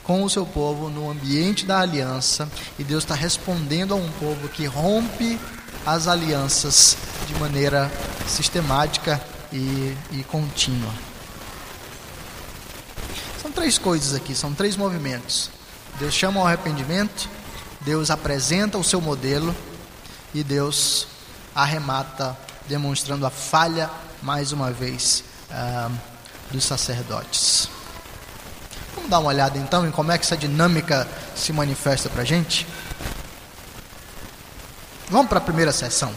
com 0.01 0.23
o 0.23 0.29
seu 0.29 0.45
povo 0.45 0.89
no 0.89 1.11
ambiente 1.11 1.65
da 1.65 1.81
aliança 1.81 2.49
e 2.79 2.83
Deus 2.83 3.03
está 3.03 3.13
respondendo 3.13 3.93
a 3.93 3.97
um 3.97 4.09
povo 4.11 4.47
que 4.47 4.65
rompe 4.65 5.37
as 5.85 6.07
alianças 6.07 6.95
de 7.27 7.33
maneira 7.35 7.91
sistemática 8.29 9.21
e, 9.51 9.93
e 10.11 10.23
contínua. 10.23 10.93
São 13.41 13.51
três 13.51 13.77
coisas 13.77 14.13
aqui, 14.13 14.33
são 14.33 14.53
três 14.53 14.77
movimentos. 14.77 15.54
Deus 15.99 16.13
chama 16.13 16.39
ao 16.39 16.47
arrependimento, 16.47 17.29
Deus 17.81 18.11
apresenta 18.11 18.77
o 18.77 18.83
seu 18.83 18.99
modelo 18.99 19.55
e 20.33 20.43
Deus 20.43 21.07
arremata, 21.55 22.37
demonstrando 22.67 23.25
a 23.25 23.29
falha, 23.29 23.89
mais 24.21 24.51
uma 24.51 24.71
vez, 24.71 25.23
uh, 25.49 25.91
dos 26.51 26.65
sacerdotes. 26.65 27.69
Vamos 28.95 29.09
dar 29.09 29.19
uma 29.19 29.29
olhada 29.29 29.57
então 29.57 29.87
em 29.87 29.91
como 29.91 30.11
é 30.11 30.17
que 30.17 30.25
essa 30.25 30.35
dinâmica 30.35 31.07
se 31.35 31.53
manifesta 31.53 32.09
para 32.09 32.23
a 32.23 32.25
gente? 32.25 32.67
Vamos 35.09 35.27
para 35.27 35.37
a 35.37 35.41
primeira 35.41 35.71
sessão. 35.71 36.11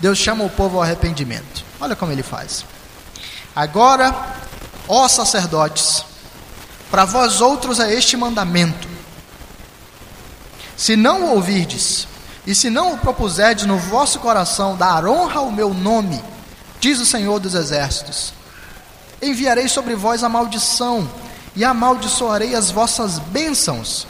Deus 0.00 0.18
chama 0.18 0.44
o 0.44 0.50
povo 0.50 0.76
ao 0.76 0.82
arrependimento. 0.82 1.64
Olha 1.80 1.94
como 1.94 2.12
ele 2.12 2.22
faz. 2.22 2.64
Agora, 3.54 4.14
ó 4.88 5.06
sacerdotes, 5.08 6.04
para 6.90 7.04
vós 7.04 7.40
outros 7.40 7.78
é 7.78 7.94
este 7.94 8.16
mandamento: 8.16 8.88
se 10.82 10.96
não 10.96 11.26
o 11.26 11.34
ouvirdes, 11.36 12.08
e 12.44 12.56
se 12.56 12.68
não 12.68 12.94
o 12.94 12.98
propuserdes 12.98 13.66
no 13.66 13.78
vosso 13.78 14.18
coração 14.18 14.76
dar 14.76 15.06
honra 15.06 15.38
ao 15.38 15.52
meu 15.52 15.72
nome, 15.72 16.20
diz 16.80 16.98
o 16.98 17.06
Senhor 17.06 17.38
dos 17.38 17.54
Exércitos, 17.54 18.32
enviarei 19.22 19.68
sobre 19.68 19.94
vós 19.94 20.24
a 20.24 20.28
maldição 20.28 21.08
e 21.54 21.64
amaldiçoarei 21.64 22.56
as 22.56 22.72
vossas 22.72 23.20
bênçãos. 23.20 24.08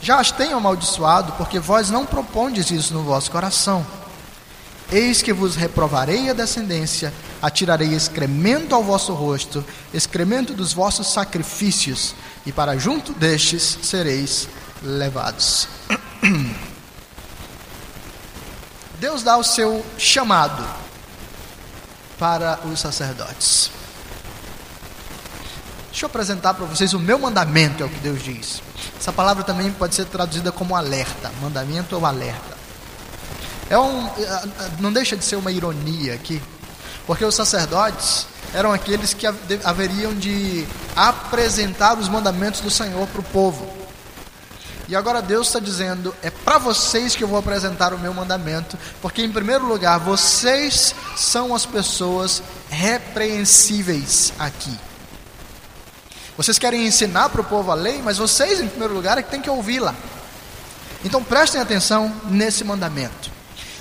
Já 0.00 0.18
as 0.18 0.30
tenho 0.30 0.56
amaldiçoado, 0.56 1.32
porque 1.32 1.58
vós 1.58 1.90
não 1.90 2.06
propondes 2.06 2.70
isso 2.70 2.94
no 2.94 3.02
vosso 3.02 3.30
coração. 3.30 3.86
Eis 4.90 5.20
que 5.20 5.34
vos 5.34 5.56
reprovarei 5.56 6.30
a 6.30 6.32
descendência, 6.32 7.12
atirarei 7.42 7.92
excremento 7.92 8.74
ao 8.74 8.82
vosso 8.82 9.12
rosto, 9.12 9.62
excremento 9.92 10.54
dos 10.54 10.72
vossos 10.72 11.12
sacrifícios, 11.12 12.14
e 12.46 12.52
para 12.52 12.78
junto 12.78 13.12
destes 13.12 13.78
sereis 13.82 14.48
levados. 14.86 15.68
Deus 18.98 19.22
dá 19.22 19.36
o 19.36 19.44
seu 19.44 19.84
chamado 19.98 20.66
para 22.18 22.60
os 22.64 22.80
sacerdotes. 22.80 23.70
Deixa 25.90 26.04
eu 26.04 26.08
apresentar 26.08 26.54
para 26.54 26.66
vocês 26.66 26.92
o 26.94 26.98
meu 26.98 27.18
mandamento, 27.18 27.82
é 27.82 27.86
o 27.86 27.88
que 27.88 28.00
Deus 28.00 28.22
diz. 28.22 28.62
Essa 28.98 29.12
palavra 29.12 29.42
também 29.44 29.70
pode 29.72 29.94
ser 29.94 30.04
traduzida 30.06 30.52
como 30.52 30.76
alerta, 30.76 31.30
mandamento 31.40 31.96
ou 31.96 32.04
alerta. 32.04 32.56
É 33.68 33.78
um, 33.78 34.06
é, 34.06 34.42
não 34.78 34.92
deixa 34.92 35.16
de 35.16 35.24
ser 35.24 35.36
uma 35.36 35.50
ironia 35.50 36.14
aqui, 36.14 36.40
porque 37.06 37.24
os 37.24 37.34
sacerdotes 37.34 38.26
eram 38.54 38.72
aqueles 38.72 39.12
que 39.12 39.26
haveriam 39.64 40.14
de 40.14 40.66
apresentar 40.94 41.98
os 41.98 42.08
mandamentos 42.08 42.60
do 42.60 42.70
Senhor 42.70 43.06
para 43.08 43.20
o 43.20 43.24
povo. 43.24 43.75
E 44.88 44.94
agora 44.94 45.20
Deus 45.20 45.48
está 45.48 45.58
dizendo: 45.58 46.14
é 46.22 46.30
para 46.30 46.58
vocês 46.58 47.16
que 47.16 47.24
eu 47.24 47.28
vou 47.28 47.38
apresentar 47.38 47.92
o 47.92 47.98
meu 47.98 48.14
mandamento, 48.14 48.78
porque, 49.02 49.22
em 49.22 49.32
primeiro 49.32 49.66
lugar, 49.66 49.98
vocês 49.98 50.94
são 51.16 51.54
as 51.54 51.66
pessoas 51.66 52.42
repreensíveis 52.68 54.32
aqui. 54.38 54.76
Vocês 56.36 56.58
querem 56.58 56.86
ensinar 56.86 57.30
para 57.30 57.40
o 57.40 57.44
povo 57.44 57.70
a 57.70 57.74
lei, 57.74 58.00
mas 58.02 58.18
vocês, 58.18 58.60
em 58.60 58.68
primeiro 58.68 58.94
lugar, 58.94 59.18
é 59.18 59.22
que 59.22 59.30
tem 59.30 59.40
que 59.40 59.50
ouvi-la. 59.50 59.94
Então 61.04 61.22
prestem 61.22 61.60
atenção 61.60 62.14
nesse 62.24 62.62
mandamento. 62.62 63.30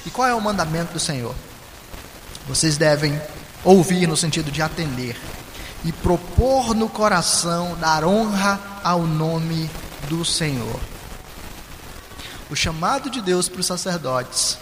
E 0.05 0.09
qual 0.09 0.27
é 0.27 0.33
o 0.33 0.41
mandamento 0.41 0.93
do 0.93 0.99
Senhor? 0.99 1.35
Vocês 2.47 2.77
devem 2.77 3.19
ouvir 3.63 4.07
no 4.07 4.15
sentido 4.15 4.51
de 4.51 4.61
atender 4.61 5.19
e 5.83 5.91
propor 5.91 6.73
no 6.73 6.87
coração 6.87 7.75
dar 7.79 8.03
honra 8.05 8.59
ao 8.83 9.01
nome 9.01 9.69
do 10.07 10.23
Senhor. 10.23 10.79
O 12.55 12.57
chamado 12.57 13.09
de 13.09 13.19
Deus 13.19 13.49
para 13.49 13.59
os 13.59 13.65
sacerdotes 13.65 14.57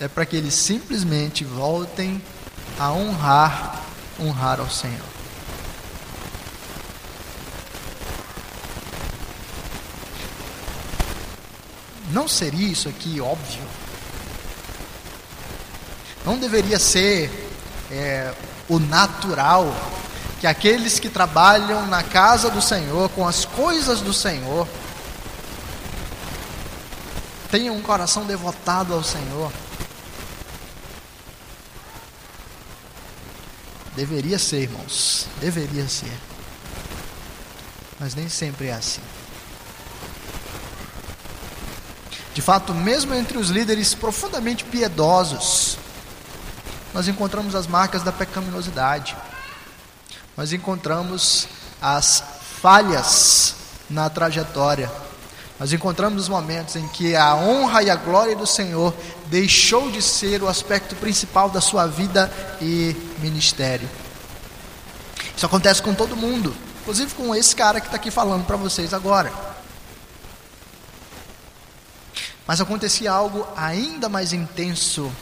é 0.00 0.08
para 0.08 0.24
que 0.24 0.34
eles 0.34 0.54
simplesmente 0.54 1.44
voltem 1.44 2.22
a 2.78 2.90
honrar, 2.90 3.82
honrar 4.18 4.58
ao 4.60 4.70
Senhor. 4.70 5.04
Não 12.10 12.26
seria 12.26 12.66
isso 12.66 12.88
aqui 12.88 13.20
óbvio? 13.20 13.62
Não 16.24 16.38
deveria 16.38 16.78
ser 16.78 17.30
é, 17.90 18.32
o 18.70 18.78
natural 18.78 19.70
que 20.40 20.46
aqueles 20.46 20.98
que 20.98 21.10
trabalham 21.10 21.86
na 21.88 22.02
casa 22.02 22.48
do 22.50 22.62
Senhor, 22.62 23.10
com 23.10 23.28
as 23.28 23.44
coisas 23.44 24.00
do 24.00 24.14
Senhor, 24.14 24.66
tenham 27.50 27.76
um 27.76 27.82
coração 27.82 28.24
devotado 28.24 28.94
ao 28.94 29.02
Senhor? 29.02 29.52
Deveria 33.96 34.38
ser, 34.38 34.62
irmãos, 34.62 35.26
deveria 35.40 35.88
ser. 35.88 36.16
Mas 37.98 38.14
nem 38.14 38.28
sempre 38.28 38.68
é 38.68 38.72
assim. 38.72 39.00
De 42.32 42.40
fato, 42.40 42.72
mesmo 42.72 43.12
entre 43.14 43.36
os 43.36 43.50
líderes 43.50 43.94
profundamente 43.94 44.62
piedosos, 44.62 45.76
nós 46.94 47.08
encontramos 47.08 47.56
as 47.56 47.66
marcas 47.66 48.04
da 48.04 48.12
pecaminosidade. 48.12 49.16
Nós 50.36 50.52
encontramos 50.52 51.48
as 51.82 52.22
falhas 52.60 53.56
na 53.90 54.08
trajetória. 54.08 54.88
Nós 55.58 55.72
encontramos 55.72 56.22
os 56.22 56.28
momentos 56.28 56.76
em 56.76 56.86
que 56.88 57.16
a 57.16 57.34
honra 57.34 57.82
e 57.82 57.90
a 57.90 57.96
glória 57.96 58.36
do 58.36 58.46
Senhor 58.46 58.94
deixou 59.26 59.90
de 59.90 60.00
ser 60.00 60.42
o 60.42 60.48
aspecto 60.48 60.94
principal 60.96 61.50
da 61.50 61.60
sua 61.60 61.86
vida 61.86 62.32
e 62.60 62.94
ministério. 63.18 63.88
Isso 65.36 65.44
acontece 65.44 65.82
com 65.82 65.94
todo 65.94 66.16
mundo, 66.16 66.54
inclusive 66.82 67.12
com 67.14 67.34
esse 67.34 67.56
cara 67.56 67.80
que 67.80 67.86
está 67.86 67.96
aqui 67.96 68.10
falando 68.10 68.44
para 68.44 68.56
vocês 68.56 68.94
agora. 68.94 69.32
Mas 72.46 72.60
acontecia 72.60 73.10
algo 73.10 73.46
ainda 73.56 74.08
mais 74.08 74.32
intenso 74.32 75.12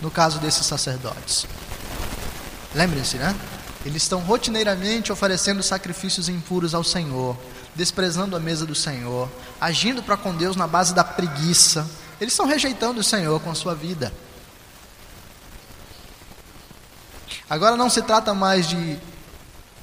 no 0.00 0.10
caso 0.10 0.38
desses 0.38 0.66
sacerdotes. 0.66 1.46
Lembrem-se, 2.74 3.16
né? 3.16 3.34
Eles 3.84 4.02
estão 4.02 4.20
rotineiramente 4.20 5.12
oferecendo 5.12 5.62
sacrifícios 5.62 6.28
impuros 6.28 6.74
ao 6.74 6.84
Senhor, 6.84 7.36
desprezando 7.74 8.36
a 8.36 8.40
mesa 8.40 8.66
do 8.66 8.74
Senhor, 8.74 9.28
agindo 9.60 10.02
para 10.02 10.16
com 10.16 10.34
Deus 10.34 10.56
na 10.56 10.66
base 10.66 10.94
da 10.94 11.04
preguiça. 11.04 11.88
Eles 12.20 12.32
estão 12.32 12.46
rejeitando 12.46 12.98
o 12.98 13.04
Senhor 13.04 13.40
com 13.40 13.50
a 13.50 13.54
sua 13.54 13.74
vida. 13.74 14.12
Agora 17.48 17.76
não 17.76 17.90
se 17.90 18.02
trata 18.02 18.32
mais 18.32 18.68
de 18.68 18.98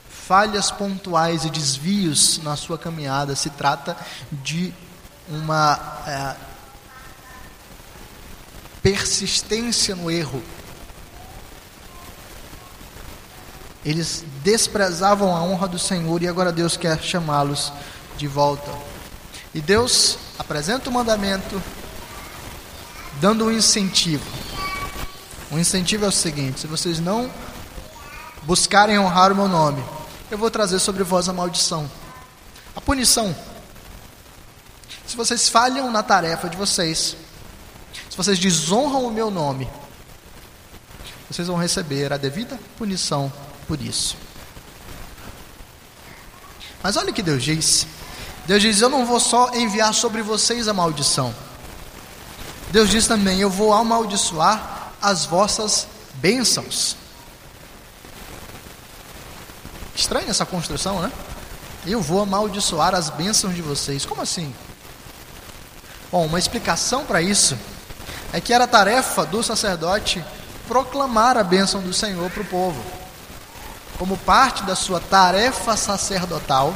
falhas 0.09 0.69
pontuais 0.71 1.45
e 1.45 1.49
desvios 1.49 2.37
na 2.43 2.55
sua 2.55 2.77
caminhada, 2.77 3.35
se 3.35 3.49
trata 3.49 3.95
de 4.31 4.73
uma 5.29 5.79
é, 6.05 6.35
persistência 8.81 9.95
no 9.95 10.11
erro. 10.11 10.43
Eles 13.85 14.23
desprezavam 14.43 15.35
a 15.35 15.41
honra 15.41 15.67
do 15.67 15.79
Senhor 15.79 16.21
e 16.21 16.27
agora 16.27 16.51
Deus 16.51 16.75
quer 16.75 17.01
chamá-los 17.01 17.71
de 18.17 18.27
volta. 18.27 18.71
E 19.53 19.61
Deus 19.61 20.17
apresenta 20.37 20.89
o 20.89 20.93
mandamento, 20.93 21.61
dando 23.21 23.45
um 23.45 23.51
incentivo. 23.51 24.25
O 25.51 25.57
incentivo 25.57 26.05
é 26.05 26.07
o 26.07 26.11
seguinte: 26.11 26.59
se 26.59 26.67
vocês 26.67 26.99
não 26.99 27.31
buscarem 28.43 28.99
honrar 28.99 29.31
o 29.31 29.35
meu 29.35 29.47
nome, 29.47 29.83
eu 30.29 30.37
vou 30.37 30.51
trazer 30.51 30.79
sobre 30.79 31.03
vós 31.03 31.29
a 31.29 31.33
maldição, 31.33 31.89
a 32.75 32.81
punição. 32.81 33.35
Se 35.05 35.15
vocês 35.15 35.47
falham 35.47 35.89
na 35.89 36.03
tarefa 36.03 36.49
de 36.49 36.57
vocês, 36.57 37.15
se 38.09 38.17
vocês 38.17 38.37
desonram 38.37 39.05
o 39.05 39.11
meu 39.11 39.31
nome, 39.31 39.69
vocês 41.29 41.47
vão 41.47 41.57
receber 41.57 42.11
a 42.11 42.17
devida 42.17 42.59
punição 42.77 43.31
por 43.67 43.81
isso. 43.81 44.15
Mas 46.81 46.95
olha 46.95 47.11
o 47.11 47.13
que 47.13 47.21
Deus 47.21 47.43
diz. 47.43 47.85
Deus 48.45 48.61
diz: 48.61 48.81
Eu 48.81 48.89
não 48.89 49.05
vou 49.05 49.19
só 49.19 49.53
enviar 49.53 49.93
sobre 49.93 50.21
vocês 50.21 50.67
a 50.67 50.73
maldição. 50.73 51.35
Deus 52.71 52.89
diz 52.89 53.07
também: 53.07 53.39
Eu 53.39 53.49
vou 53.49 53.73
amaldiçoar 53.73 54.93
as 55.01 55.25
vossas 55.25 55.87
bênçãos. 56.15 56.95
Estranha 59.95 60.29
essa 60.29 60.45
construção, 60.45 61.01
né? 61.01 61.11
Eu 61.85 62.01
vou 62.01 62.21
amaldiçoar 62.21 62.93
as 62.93 63.09
bênçãos 63.09 63.55
de 63.55 63.61
vocês. 63.61 64.05
Como 64.05 64.21
assim? 64.21 64.53
Bom, 66.11 66.25
uma 66.25 66.39
explicação 66.39 67.05
para 67.05 67.21
isso 67.21 67.57
é 68.31 68.39
que 68.39 68.53
era 68.53 68.67
tarefa 68.67 69.25
do 69.25 69.43
sacerdote 69.43 70.23
proclamar 70.67 71.37
a 71.37 71.43
bênção 71.43 71.81
do 71.81 71.93
Senhor 71.93 72.29
para 72.29 72.41
o 72.43 72.45
povo 72.45 72.96
como 73.97 74.17
parte 74.17 74.63
da 74.63 74.75
sua 74.75 74.99
tarefa 74.99 75.75
sacerdotal, 75.75 76.75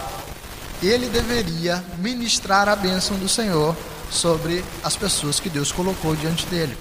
ele 0.82 1.08
deveria 1.08 1.84
ministrar 1.98 2.68
a 2.68 2.76
bênção 2.76 3.18
do 3.18 3.30
Senhor 3.30 3.76
sobre 4.10 4.64
as 4.84 4.96
pessoas 4.96 5.40
que 5.40 5.50
Deus 5.50 5.72
colocou 5.72 6.16
diante 6.16 6.46
dele. 6.48 6.78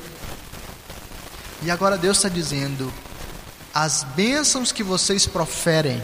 E 1.62 1.70
agora 1.70 1.98
Deus 1.98 2.16
está 2.16 2.28
dizendo: 2.28 2.92
as 3.74 4.02
bênçãos 4.02 4.72
que 4.72 4.82
vocês 4.82 5.26
proferem, 5.26 6.02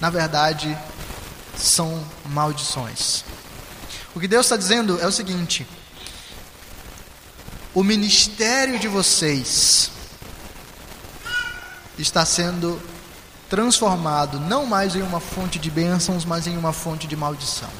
na 0.00 0.10
verdade, 0.10 0.76
são 1.56 2.04
maldições. 2.26 3.24
O 4.14 4.20
que 4.20 4.28
Deus 4.28 4.46
está 4.46 4.56
dizendo 4.56 5.00
é 5.00 5.06
o 5.06 5.12
seguinte: 5.12 5.66
o 7.72 7.82
ministério 7.82 8.78
de 8.78 8.88
vocês 8.88 9.90
está 11.98 12.24
sendo 12.24 12.80
transformado 13.48 14.40
não 14.40 14.66
mais 14.66 14.96
em 14.96 15.02
uma 15.02 15.20
fonte 15.20 15.58
de 15.58 15.70
bênçãos, 15.70 16.24
mas 16.24 16.46
em 16.46 16.56
uma 16.56 16.72
fonte 16.72 17.06
de 17.06 17.16
maldição. 17.16 17.70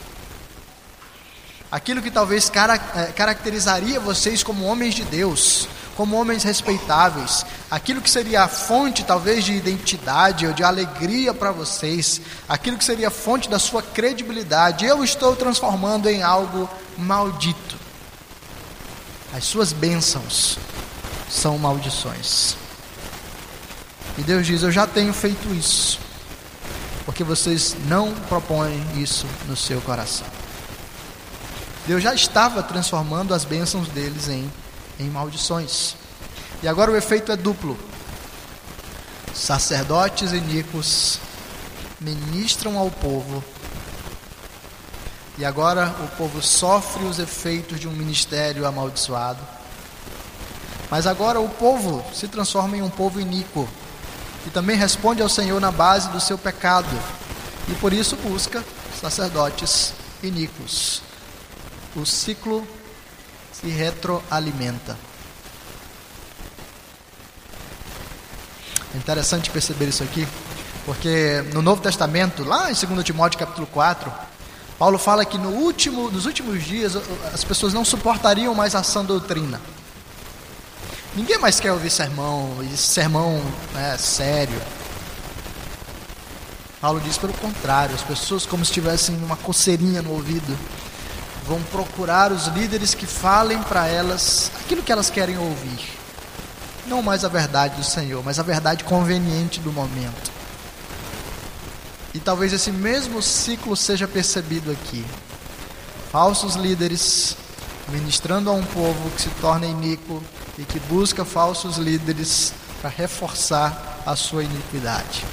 Aquilo 1.70 2.00
que 2.00 2.10
talvez 2.10 2.50
é, 2.94 3.06
caracterizaria 3.12 3.98
vocês 3.98 4.42
como 4.42 4.64
homens 4.64 4.94
de 4.94 5.04
Deus, 5.04 5.68
como 5.96 6.16
homens 6.16 6.44
respeitáveis, 6.44 7.44
aquilo 7.70 8.00
que 8.00 8.10
seria 8.10 8.44
a 8.44 8.48
fonte 8.48 9.04
talvez 9.04 9.44
de 9.44 9.52
identidade 9.52 10.46
ou 10.46 10.52
de 10.52 10.62
alegria 10.62 11.34
para 11.34 11.50
vocês, 11.50 12.20
aquilo 12.48 12.78
que 12.78 12.84
seria 12.84 13.08
a 13.08 13.10
fonte 13.10 13.48
da 13.48 13.58
sua 13.58 13.82
credibilidade, 13.82 14.84
eu 14.84 15.02
estou 15.02 15.34
transformando 15.34 16.08
em 16.08 16.22
algo 16.22 16.70
maldito. 16.96 17.76
As 19.34 19.44
suas 19.44 19.72
bênçãos 19.72 20.58
são 21.28 21.58
maldições. 21.58 22.56
E 24.18 24.22
Deus 24.22 24.46
diz: 24.46 24.62
Eu 24.62 24.70
já 24.70 24.86
tenho 24.86 25.12
feito 25.12 25.52
isso, 25.54 25.98
porque 27.04 27.22
vocês 27.22 27.76
não 27.86 28.14
propõem 28.14 28.82
isso 29.00 29.26
no 29.46 29.56
seu 29.56 29.80
coração. 29.80 30.26
Deus 31.86 32.02
já 32.02 32.14
estava 32.14 32.62
transformando 32.62 33.34
as 33.34 33.44
bênçãos 33.44 33.88
deles 33.88 34.28
em, 34.28 34.50
em 34.98 35.08
maldições. 35.08 35.94
E 36.62 36.66
agora 36.66 36.90
o 36.90 36.96
efeito 36.96 37.30
é 37.30 37.36
duplo. 37.36 37.78
Sacerdotes 39.34 40.32
iníquos 40.32 41.20
ministram 42.00 42.78
ao 42.78 42.90
povo. 42.90 43.44
E 45.38 45.44
agora 45.44 45.94
o 46.02 46.08
povo 46.16 46.40
sofre 46.42 47.04
os 47.04 47.18
efeitos 47.18 47.78
de 47.78 47.86
um 47.86 47.92
ministério 47.92 48.66
amaldiçoado. 48.66 49.40
Mas 50.90 51.06
agora 51.06 51.38
o 51.38 51.48
povo 51.48 52.02
se 52.14 52.26
transforma 52.26 52.78
em 52.78 52.82
um 52.82 52.88
povo 52.88 53.20
iníquo 53.20 53.68
e 54.46 54.50
também 54.50 54.76
responde 54.76 55.20
ao 55.20 55.28
Senhor 55.28 55.60
na 55.60 55.70
base 55.70 56.08
do 56.10 56.20
seu 56.20 56.38
pecado, 56.38 56.88
e 57.68 57.74
por 57.74 57.92
isso 57.92 58.16
busca 58.16 58.64
sacerdotes 59.00 59.92
iníquos. 60.22 61.02
O 61.94 62.06
ciclo 62.06 62.66
se 63.52 63.68
retroalimenta. 63.68 64.96
É 68.94 68.98
interessante 68.98 69.50
perceber 69.50 69.88
isso 69.88 70.02
aqui, 70.02 70.26
porque 70.84 71.42
no 71.52 71.60
Novo 71.60 71.82
Testamento, 71.82 72.44
lá 72.44 72.70
em 72.70 72.74
2 72.74 73.04
Timóteo 73.04 73.38
capítulo 73.38 73.66
4, 73.66 74.12
Paulo 74.78 74.98
fala 74.98 75.24
que 75.24 75.38
no 75.38 75.48
último, 75.48 76.10
nos 76.10 76.26
últimos 76.26 76.62
dias 76.62 76.96
as 77.32 77.42
pessoas 77.42 77.72
não 77.72 77.84
suportariam 77.84 78.54
mais 78.54 78.74
a 78.74 78.82
sã 78.82 79.04
doutrina. 79.04 79.60
Ninguém 81.16 81.38
mais 81.38 81.58
quer 81.58 81.72
ouvir 81.72 81.88
sermão, 81.88 82.58
sermão 82.76 83.42
né, 83.72 83.96
sério. 83.96 84.60
Paulo 86.78 87.00
diz 87.00 87.16
pelo 87.16 87.32
contrário, 87.32 87.94
as 87.94 88.02
pessoas 88.02 88.44
como 88.44 88.62
se 88.62 88.70
tivessem 88.70 89.16
uma 89.16 89.34
coceirinha 89.34 90.02
no 90.02 90.12
ouvido, 90.12 90.54
vão 91.46 91.62
procurar 91.62 92.30
os 92.32 92.48
líderes 92.48 92.94
que 92.94 93.06
falem 93.06 93.62
para 93.62 93.88
elas 93.88 94.50
aquilo 94.60 94.82
que 94.82 94.92
elas 94.92 95.08
querem 95.08 95.38
ouvir. 95.38 95.88
Não 96.86 97.00
mais 97.00 97.24
a 97.24 97.28
verdade 97.28 97.76
do 97.76 97.84
Senhor, 97.84 98.22
mas 98.22 98.38
a 98.38 98.42
verdade 98.42 98.84
conveniente 98.84 99.58
do 99.58 99.72
momento. 99.72 100.30
E 102.12 102.20
talvez 102.20 102.52
esse 102.52 102.70
mesmo 102.70 103.22
ciclo 103.22 103.74
seja 103.74 104.06
percebido 104.06 104.70
aqui. 104.70 105.02
Falsos 106.12 106.56
líderes 106.56 107.38
ministrando 107.88 108.50
a 108.50 108.52
um 108.52 108.64
povo 108.64 109.10
que 109.10 109.22
se 109.22 109.30
torna 109.40 109.66
iníquo, 109.66 110.22
e 110.58 110.64
que 110.64 110.80
busca 110.80 111.24
falsos 111.24 111.76
líderes 111.76 112.52
para 112.80 112.90
reforçar 112.90 114.02
a 114.06 114.16
sua 114.16 114.44
iniquidade. 114.44 115.24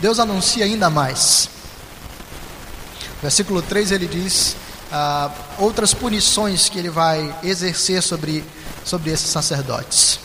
Deus 0.00 0.18
anuncia 0.18 0.64
ainda 0.64 0.88
mais. 0.88 1.48
Versículo 3.22 3.60
3 3.60 3.92
ele 3.92 4.06
diz 4.06 4.56
ah, 4.90 5.30
outras 5.58 5.92
punições 5.92 6.68
que 6.68 6.78
ele 6.78 6.90
vai 6.90 7.38
exercer 7.42 8.02
sobre, 8.02 8.42
sobre 8.84 9.10
esses 9.10 9.28
sacerdotes. 9.28 10.18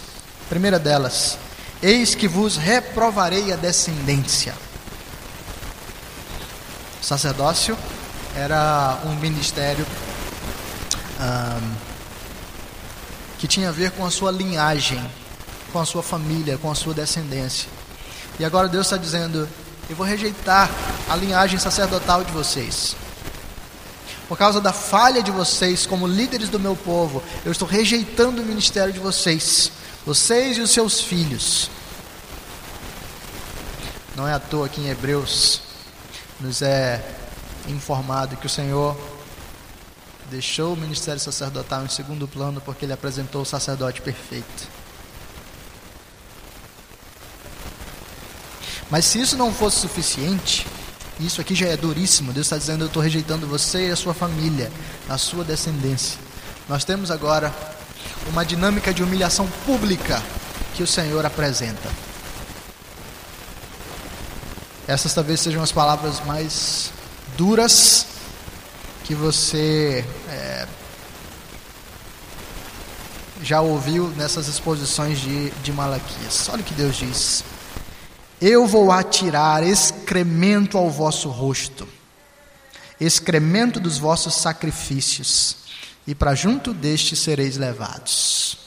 primeira 0.49 0.80
delas, 0.80 1.38
eis 1.82 2.15
que 2.15 2.28
vos 2.28 2.56
reprovarei 2.56 3.51
a 3.51 3.58
descendência. 3.58 4.56
Sacerdócio 7.06 7.78
era 8.36 9.00
um 9.06 9.15
ministério 9.15 9.86
um, 11.22 11.76
que 13.38 13.48
tinha 13.48 13.70
a 13.70 13.72
ver 13.72 13.91
com 13.91 14.04
a 14.04 14.10
sua 14.10 14.32
linhagem, 14.32 15.00
com 15.72 15.80
a 15.80 15.86
sua 15.86 16.02
família, 16.02 16.58
com 16.58 16.70
a 16.70 16.74
sua 16.74 16.96
descendência. 16.96 17.70
E 18.39 18.44
agora 18.44 18.68
Deus 18.68 18.88
está 18.88 18.98
dizendo: 18.98 19.48
eu 19.88 19.96
vou 19.96 20.06
rejeitar 20.06 20.70
a 21.08 21.15
linhagem 21.15 21.60
sacerdotal 21.60 22.24
de 22.24 22.32
vocês. 22.32 22.96
Por 24.28 24.36
causa 24.36 24.60
da 24.60 24.74
falha 24.74 25.22
de 25.22 25.30
vocês 25.30 25.86
como 25.86 26.08
líderes 26.08 26.50
do 26.50 26.60
meu 26.60 26.76
povo, 26.76 27.22
eu 27.46 27.52
estou 27.52 27.68
rejeitando 27.68 28.41
o 28.41 28.46
ministério 28.46 28.91
de 28.91 29.00
vocês, 29.00 29.72
vocês 30.04 30.58
e 30.58 30.62
os 30.62 30.72
seus 30.72 31.00
filhos. 31.00 31.70
Não 34.15 34.28
é 34.28 34.34
à 34.34 34.39
toa 34.39 34.68
que 34.68 34.82
em 34.82 34.89
Hebreus 34.89 35.64
nos 36.39 36.62
é 36.62 37.04
informado 37.67 38.38
que 38.38 38.45
o 38.45 38.50
Senhor 38.50 38.98
deixou 40.30 40.74
o 40.74 40.78
ministério 40.78 41.19
sacerdotal 41.19 41.86
em 41.86 41.89
segundo 41.89 42.28
plano 42.28 42.62
porque 42.62 42.86
ele 42.86 42.93
apresentou 42.93 43.41
o 43.41 43.45
sacerdote 43.45 44.02
perfeito. 44.02 44.67
Mas 48.89 49.06
se 49.06 49.19
isso 49.19 49.36
não 49.36 49.52
fosse 49.52 49.80
suficiente, 49.80 50.67
isso 51.19 51.41
aqui 51.41 51.56
já 51.56 51.67
é 51.67 51.78
duríssimo. 51.78 52.32
Deus 52.34 52.45
está 52.45 52.58
dizendo: 52.58 52.84
Eu 52.84 52.88
estou 52.88 53.02
rejeitando 53.02 53.48
você 53.48 53.88
e 53.88 53.91
a 53.91 53.95
sua 53.95 54.13
família, 54.13 54.71
a 55.10 55.17
sua 55.17 55.43
descendência. 55.43 56.19
Nós 56.69 56.84
temos 56.84 57.10
agora 57.10 57.54
uma 58.28 58.45
dinâmica 58.45 58.93
de 58.93 59.04
humilhação 59.04 59.48
pública 59.65 60.21
que 60.76 60.84
o 60.84 60.88
Senhor 60.88 61.26
apresenta. 61.26 62.05
Essas 64.88 65.15
talvez 65.15 65.39
sejam 65.39 65.63
as 65.63 65.71
palavras 65.71 66.24
mais 66.26 66.91
duras 67.36 68.06
que 69.04 69.15
você 69.15 70.06
é, 70.30 70.67
já 73.41 73.62
ouviu 73.62 74.10
nessas 74.10 74.48
exposições 74.48 75.19
de, 75.19 75.50
de 75.50 75.71
Malaquias. 75.71 76.50
Olha 76.50 76.62
o 76.62 76.63
que 76.63 76.74
Deus 76.76 76.98
diz. 76.98 77.43
Eu 78.39 78.67
vou 78.67 78.91
atirar 78.91 79.63
excremento 79.63 80.78
ao 80.78 80.91
vosso 80.91 81.30
rosto, 81.30 81.88
excremento 83.00 83.80
dos 83.80 83.98
vossos 83.98 84.36
sacrifícios, 84.36 85.58
e 86.06 86.13
para 86.13 86.36
junto 86.36 86.74
deste 86.74 87.15
sereis 87.15 87.58
levados. 87.58 88.60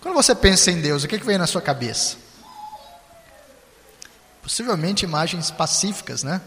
Quando 0.00 0.14
você 0.14 0.34
pensa 0.34 0.72
em 0.72 0.80
Deus, 0.80 1.04
o 1.04 1.08
que, 1.08 1.18
que 1.18 1.26
vem 1.26 1.38
na 1.38 1.46
sua 1.46 1.62
cabeça? 1.62 2.27
Possivelmente 4.48 5.04
imagens 5.04 5.50
pacíficas, 5.50 6.22
né? 6.22 6.40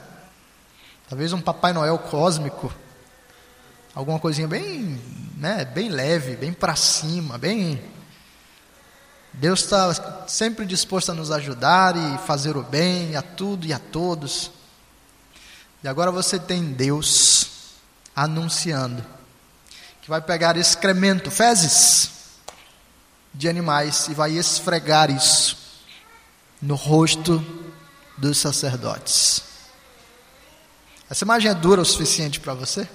Talvez 1.08 1.34
um 1.34 1.40
Papai 1.40 1.72
Noel 1.72 2.00
cósmico, 2.00 2.74
alguma 3.94 4.18
coisinha 4.18 4.48
bem, 4.48 5.00
né, 5.38 5.66
bem 5.66 5.88
leve, 5.88 6.36
bem 6.36 6.52
para 6.52 6.76
cima, 6.76 7.38
bem 7.38 7.80
Deus 9.32 9.60
está 9.60 10.26
sempre 10.28 10.66
disposto 10.66 11.12
a 11.12 11.14
nos 11.14 11.30
ajudar 11.30 11.96
e 11.96 12.18
fazer 12.26 12.58
o 12.58 12.64
bem 12.64 13.16
a 13.16 13.22
tudo 13.22 13.68
e 13.68 13.72
a 13.72 13.78
todos. 13.78 14.50
E 15.84 15.88
agora 15.88 16.10
você 16.10 16.40
tem 16.40 16.74
Deus 16.74 17.76
anunciando 18.16 19.06
que 20.02 20.10
vai 20.10 20.22
pegar 20.22 20.58
excremento, 20.58 21.30
fezes 21.30 22.10
de 23.32 23.48
animais 23.48 24.08
e 24.08 24.16
vai 24.16 24.32
esfregar 24.32 25.12
isso 25.12 25.56
no 26.60 26.74
rosto 26.74 27.46
dos 28.18 28.38
sacerdotes. 28.38 29.44
Essa 31.10 31.26
imagem 31.26 31.52
é 31.52 31.54
dura 31.54 31.82
o 31.82 31.86
suficiente 31.86 32.40
para 32.40 32.54
você? 32.54 32.88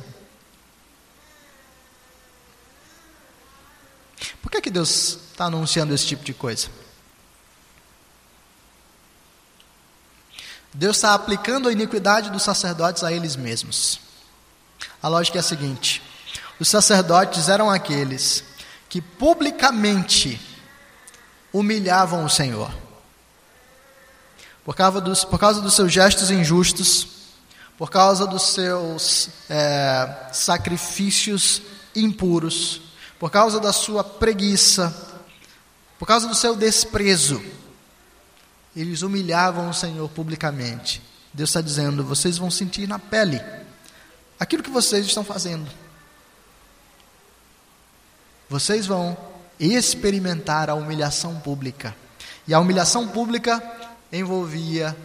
Por 4.40 4.50
que, 4.50 4.60
que 4.60 4.70
Deus 4.70 5.18
está 5.30 5.44
anunciando 5.46 5.94
esse 5.94 6.06
tipo 6.06 6.24
de 6.24 6.32
coisa? 6.32 6.68
Deus 10.72 10.96
está 10.96 11.14
aplicando 11.14 11.68
a 11.68 11.72
iniquidade 11.72 12.30
dos 12.30 12.42
sacerdotes 12.42 13.02
a 13.02 13.12
eles 13.12 13.34
mesmos. 13.34 13.98
A 15.02 15.08
lógica 15.08 15.38
é 15.38 15.40
a 15.40 15.42
seguinte: 15.42 16.02
os 16.60 16.68
sacerdotes 16.68 17.48
eram 17.48 17.70
aqueles 17.70 18.44
que 18.88 19.00
publicamente 19.00 20.40
humilhavam 21.52 22.24
o 22.24 22.30
Senhor. 22.30 22.72
Por 24.66 24.74
causa 24.74 25.00
dos, 25.00 25.24
por 25.24 25.38
causa 25.38 25.60
dos 25.60 25.74
seus 25.74 25.92
gestos 25.92 26.28
injustos, 26.28 27.06
por 27.78 27.88
causa 27.88 28.26
dos 28.26 28.42
seus 28.48 29.30
é, 29.48 30.28
sacrifícios 30.32 31.62
impuros, 31.94 32.82
por 33.16 33.30
causa 33.30 33.60
da 33.60 33.72
sua 33.72 34.02
preguiça, 34.02 34.92
por 36.00 36.04
causa 36.04 36.26
do 36.26 36.34
seu 36.34 36.56
desprezo, 36.56 37.40
eles 38.74 39.02
humilhavam 39.02 39.70
o 39.70 39.74
Senhor 39.74 40.08
publicamente. 40.08 41.00
Deus 41.32 41.50
está 41.50 41.60
dizendo: 41.60 42.02
vocês 42.02 42.36
vão 42.36 42.50
sentir 42.50 42.88
na 42.88 42.98
pele 42.98 43.40
aquilo 44.36 44.64
que 44.64 44.70
vocês 44.70 45.06
estão 45.06 45.22
fazendo. 45.22 45.70
Vocês 48.50 48.84
vão 48.84 49.16
experimentar 49.60 50.68
a 50.68 50.74
humilhação 50.74 51.38
pública. 51.38 51.94
E 52.48 52.54
a 52.54 52.58
humilhação 52.58 53.06
pública 53.06 53.62
envolvia 54.12 54.96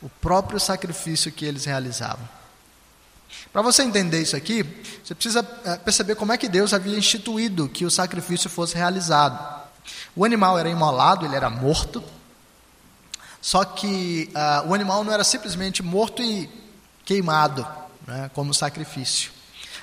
o 0.00 0.08
próprio 0.08 0.58
sacrifício 0.58 1.30
que 1.30 1.44
eles 1.44 1.64
realizavam. 1.64 2.28
Para 3.52 3.62
você 3.62 3.82
entender 3.82 4.20
isso 4.20 4.36
aqui, 4.36 4.62
você 5.02 5.14
precisa 5.14 5.46
eh, 5.64 5.76
perceber 5.78 6.14
como 6.14 6.32
é 6.32 6.38
que 6.38 6.48
Deus 6.48 6.72
havia 6.72 6.96
instituído 6.96 7.68
que 7.68 7.84
o 7.84 7.90
sacrifício 7.90 8.50
fosse 8.50 8.74
realizado. 8.74 9.62
O 10.14 10.24
animal 10.24 10.58
era 10.58 10.68
imolado, 10.68 11.24
ele 11.24 11.36
era 11.36 11.48
morto. 11.50 12.02
Só 13.40 13.64
que 13.64 14.30
uh, 14.34 14.68
o 14.68 14.74
animal 14.74 15.02
não 15.02 15.12
era 15.12 15.24
simplesmente 15.24 15.82
morto 15.82 16.22
e 16.22 16.48
queimado, 17.04 17.66
né, 18.06 18.30
como 18.34 18.54
sacrifício. 18.54 19.32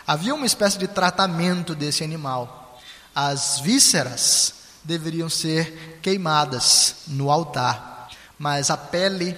Havia 0.08 0.34
uma 0.34 0.46
espécie 0.46 0.78
de 0.78 0.88
tratamento 0.88 1.76
desse 1.76 2.04
animal. 2.04 2.80
As 3.14 3.60
vísceras 3.60 4.54
deveriam 4.84 5.30
ser 5.30 6.00
queimadas 6.02 6.96
no 7.08 7.30
altar, 7.30 7.99
mas 8.40 8.72
a 8.72 8.78
pele 8.78 9.38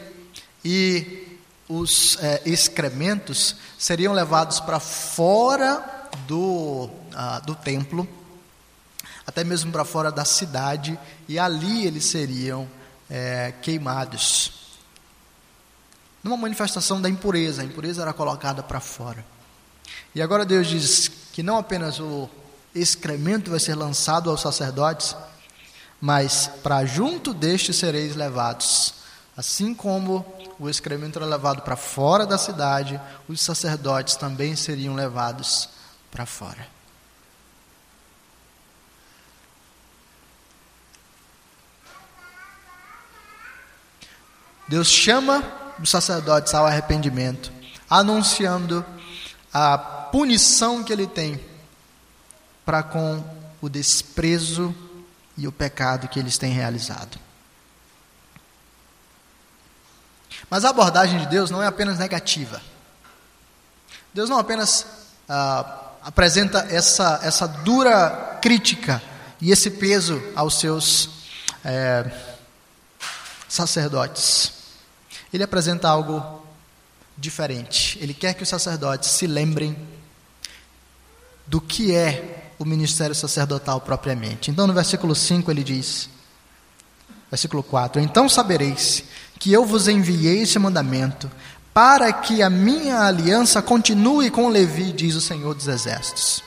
e 0.64 1.28
os 1.68 2.18
é, 2.22 2.42
excrementos 2.46 3.58
seriam 3.78 4.14
levados 4.14 4.62
para 4.62 4.80
fora 4.80 5.84
do, 6.28 6.86
uh, 6.86 7.46
do 7.46 7.56
templo 7.56 8.08
até 9.26 9.44
mesmo 9.46 9.72
para 9.72 9.86
fora 9.86 10.12
da 10.12 10.26
cidade, 10.26 11.00
e 11.28 11.40
ali 11.40 11.88
eles 11.88 12.06
seriam 12.06 12.68
é, 13.10 13.54
queimados. 13.62 14.52
Numa 16.22 16.36
manifestação 16.36 17.02
da 17.02 17.10
impureza, 17.10 17.62
a 17.62 17.66
impureza 17.66 18.02
era 18.02 18.14
colocada 18.14 18.62
para 18.62 18.80
fora. 18.80 19.26
E 20.14 20.22
agora 20.22 20.46
Deus 20.46 20.68
diz 20.68 21.10
que 21.32 21.42
não 21.42 21.58
apenas 21.58 22.00
o 22.00 22.30
excremento 22.76 23.50
vai 23.50 23.60
ser 23.60 23.76
lançado 23.76 24.30
aos 24.30 24.42
sacerdotes, 24.42 25.16
mas 26.02 26.50
para 26.64 26.84
junto 26.84 27.32
destes 27.34 27.76
sereis 27.76 28.16
levados. 28.16 28.96
Assim 29.38 29.74
como 29.74 30.26
o 30.60 30.68
excremento 30.68 31.20
era 31.20 31.26
levado 31.26 31.62
para 31.62 31.76
fora 31.76 32.26
da 32.26 32.38
cidade, 32.38 33.00
os 33.28 33.40
sacerdotes 33.40 34.16
também 34.16 34.56
seriam 34.56 34.96
levados 34.96 35.70
para 36.10 36.26
fora. 36.26 36.68
Deus 44.68 44.88
chama 44.88 45.44
os 45.80 45.90
sacerdotes 45.90 46.54
ao 46.54 46.66
arrependimento, 46.66 47.52
anunciando 47.90 48.86
a 49.54 49.78
punição 49.78 50.84
que 50.84 50.94
ele 50.94 51.08
tem 51.08 51.44
para 52.66 52.82
com 52.82 53.24
o 53.62 53.68
desprezo 53.68 54.74
e 55.38 55.48
o 55.48 55.52
pecado 55.52 56.08
que 56.08 56.20
eles 56.20 56.38
têm 56.38 56.54
realizado. 56.54 57.20
Mas 60.50 60.66
a 60.66 60.70
abordagem 60.70 61.20
de 61.20 61.28
Deus 61.28 61.50
não 61.50 61.64
é 61.64 61.68
apenas 61.68 61.98
negativa. 61.98 62.62
Deus 64.14 64.30
não 64.30 64.38
apenas 64.38 64.86
ah, 65.28 65.92
apresenta 66.04 66.68
essa, 66.70 67.20
essa 67.24 67.48
dura 67.48 68.40
crítica 68.42 69.02
e 69.40 69.52
esse 69.52 69.72
peso 69.72 70.22
aos 70.36 70.60
seus 70.60 71.10
é, 71.64 72.12
sacerdotes 73.48 74.62
ele 75.34 75.44
apresenta 75.44 75.88
algo 75.88 76.46
diferente. 77.18 77.98
Ele 78.02 78.14
quer 78.14 78.34
que 78.34 78.44
os 78.44 78.50
sacerdotes 78.50 79.10
se 79.10 79.26
lembrem 79.28 79.78
do 81.48 81.62
que 81.62 81.96
é 81.96 82.41
o 82.62 82.66
ministério 82.66 83.16
sacerdotal 83.16 83.82
propriamente. 83.82 84.52
Então, 84.52 84.68
no 84.68 84.74
versículo 84.74 85.16
5 85.16 85.50
ele 85.50 85.64
diz, 85.64 86.08
versículo 87.30 87.64
4: 87.64 88.00
Então 88.00 88.30
sabereis 88.30 89.04
que 89.40 89.52
eu 89.52 89.66
vos 89.66 89.88
enviei 89.88 90.44
esse 90.44 90.60
mandamento, 90.60 91.30
para 91.74 92.14
que 92.14 92.44
a 92.44 92.50
minha 92.52 93.00
aliança 93.00 93.64
continue 93.64 94.30
com 94.30 94.48
Levi, 94.48 94.92
diz 94.92 95.16
o 95.16 95.22
Senhor 95.22 95.56
dos 95.56 95.68
Exércitos. 95.68 96.44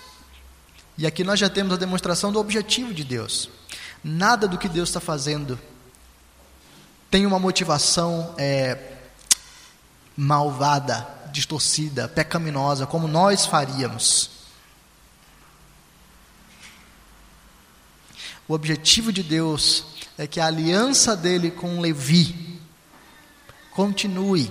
E 0.97 1.05
aqui 1.05 1.25
nós 1.25 1.41
já 1.41 1.51
temos 1.51 1.73
a 1.73 1.77
demonstração 1.77 2.31
do 2.31 2.39
objetivo 2.39 2.95
de 2.95 3.03
Deus. 3.03 3.51
Nada 4.05 4.47
do 4.47 4.57
que 4.57 4.69
Deus 4.69 4.91
está 4.91 5.01
fazendo 5.01 5.59
tem 7.11 7.27
uma 7.27 7.41
motivação 7.41 8.33
é, 8.39 8.79
malvada, 10.17 11.09
distorcida, 11.33 12.07
pecaminosa, 12.07 12.87
como 12.87 13.09
nós 13.09 13.47
faríamos. 13.47 14.34
O 18.47 18.55
objetivo 18.55 19.13
de 19.13 19.23
Deus 19.23 19.85
é 20.19 20.27
que 20.27 20.39
a 20.39 20.47
aliança 20.47 21.17
dele 21.17 21.51
com 21.51 21.81
Levi 21.81 22.61
continue. 23.71 24.51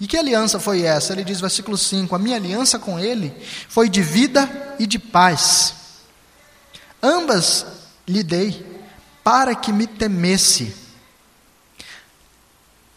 E 0.00 0.06
que 0.06 0.16
aliança 0.16 0.58
foi 0.58 0.82
essa? 0.82 1.12
Ele 1.12 1.22
diz, 1.22 1.40
versículo 1.40 1.76
5: 1.76 2.14
A 2.14 2.18
minha 2.18 2.36
aliança 2.36 2.78
com 2.78 2.98
ele 2.98 3.34
foi 3.68 3.88
de 3.88 4.02
vida 4.02 4.74
e 4.78 4.86
de 4.86 4.98
paz. 4.98 5.74
Ambas 7.02 7.66
lhe 8.08 8.22
dei, 8.22 8.66
para 9.22 9.54
que 9.54 9.70
me 9.70 9.86
temesse. 9.86 10.74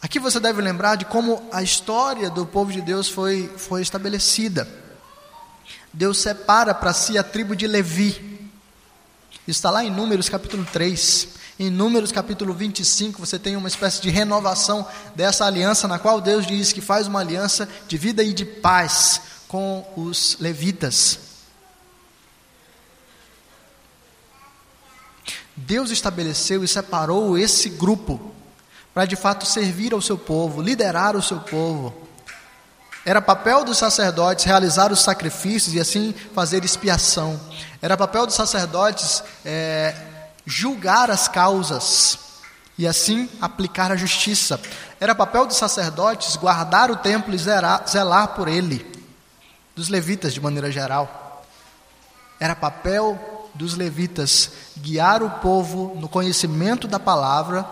Aqui 0.00 0.18
você 0.18 0.40
deve 0.40 0.60
lembrar 0.62 0.96
de 0.96 1.04
como 1.04 1.46
a 1.52 1.62
história 1.62 2.30
do 2.30 2.46
povo 2.46 2.72
de 2.72 2.80
Deus 2.80 3.08
foi, 3.08 3.50
foi 3.56 3.82
estabelecida. 3.82 4.83
Deus 5.94 6.18
separa 6.18 6.74
para 6.74 6.92
si 6.92 7.16
a 7.16 7.22
tribo 7.22 7.54
de 7.54 7.68
Levi. 7.68 8.50
Está 9.46 9.70
lá 9.70 9.84
em 9.84 9.90
Números 9.90 10.28
capítulo 10.28 10.66
3. 10.72 11.28
Em 11.56 11.70
Números 11.70 12.10
capítulo 12.10 12.52
25, 12.52 13.24
você 13.24 13.38
tem 13.38 13.54
uma 13.54 13.68
espécie 13.68 14.02
de 14.02 14.10
renovação 14.10 14.84
dessa 15.14 15.46
aliança, 15.46 15.86
na 15.86 16.00
qual 16.00 16.20
Deus 16.20 16.44
diz 16.48 16.72
que 16.72 16.80
faz 16.80 17.06
uma 17.06 17.20
aliança 17.20 17.68
de 17.86 17.96
vida 17.96 18.24
e 18.24 18.32
de 18.32 18.44
paz 18.44 19.20
com 19.46 19.86
os 19.96 20.36
levitas. 20.40 21.20
Deus 25.54 25.92
estabeleceu 25.92 26.64
e 26.64 26.68
separou 26.68 27.38
esse 27.38 27.68
grupo 27.68 28.34
para 28.92 29.04
de 29.06 29.14
fato 29.14 29.46
servir 29.46 29.92
ao 29.92 30.02
seu 30.02 30.18
povo, 30.18 30.60
liderar 30.60 31.14
o 31.14 31.22
seu 31.22 31.38
povo. 31.38 32.03
Era 33.04 33.20
papel 33.20 33.64
dos 33.64 33.76
sacerdotes 33.76 34.46
realizar 34.46 34.90
os 34.90 35.02
sacrifícios 35.02 35.74
e 35.74 35.80
assim 35.80 36.14
fazer 36.34 36.64
expiação. 36.64 37.38
Era 37.82 37.96
papel 37.96 38.24
dos 38.24 38.34
sacerdotes 38.34 39.22
é, 39.44 39.94
julgar 40.46 41.10
as 41.10 41.28
causas 41.28 42.18
e 42.78 42.86
assim 42.86 43.28
aplicar 43.42 43.92
a 43.92 43.96
justiça. 43.96 44.58
Era 44.98 45.14
papel 45.14 45.46
dos 45.46 45.58
sacerdotes 45.58 46.36
guardar 46.36 46.90
o 46.90 46.96
templo 46.96 47.34
e 47.34 47.38
zelar, 47.38 47.84
zelar 47.86 48.28
por 48.28 48.48
ele, 48.48 48.84
dos 49.76 49.90
levitas 49.90 50.32
de 50.32 50.40
maneira 50.40 50.72
geral. 50.72 51.42
Era 52.40 52.56
papel 52.56 53.50
dos 53.54 53.76
levitas 53.76 54.50
guiar 54.78 55.22
o 55.22 55.30
povo 55.30 55.94
no 56.00 56.08
conhecimento 56.08 56.88
da 56.88 56.98
palavra 56.98 57.66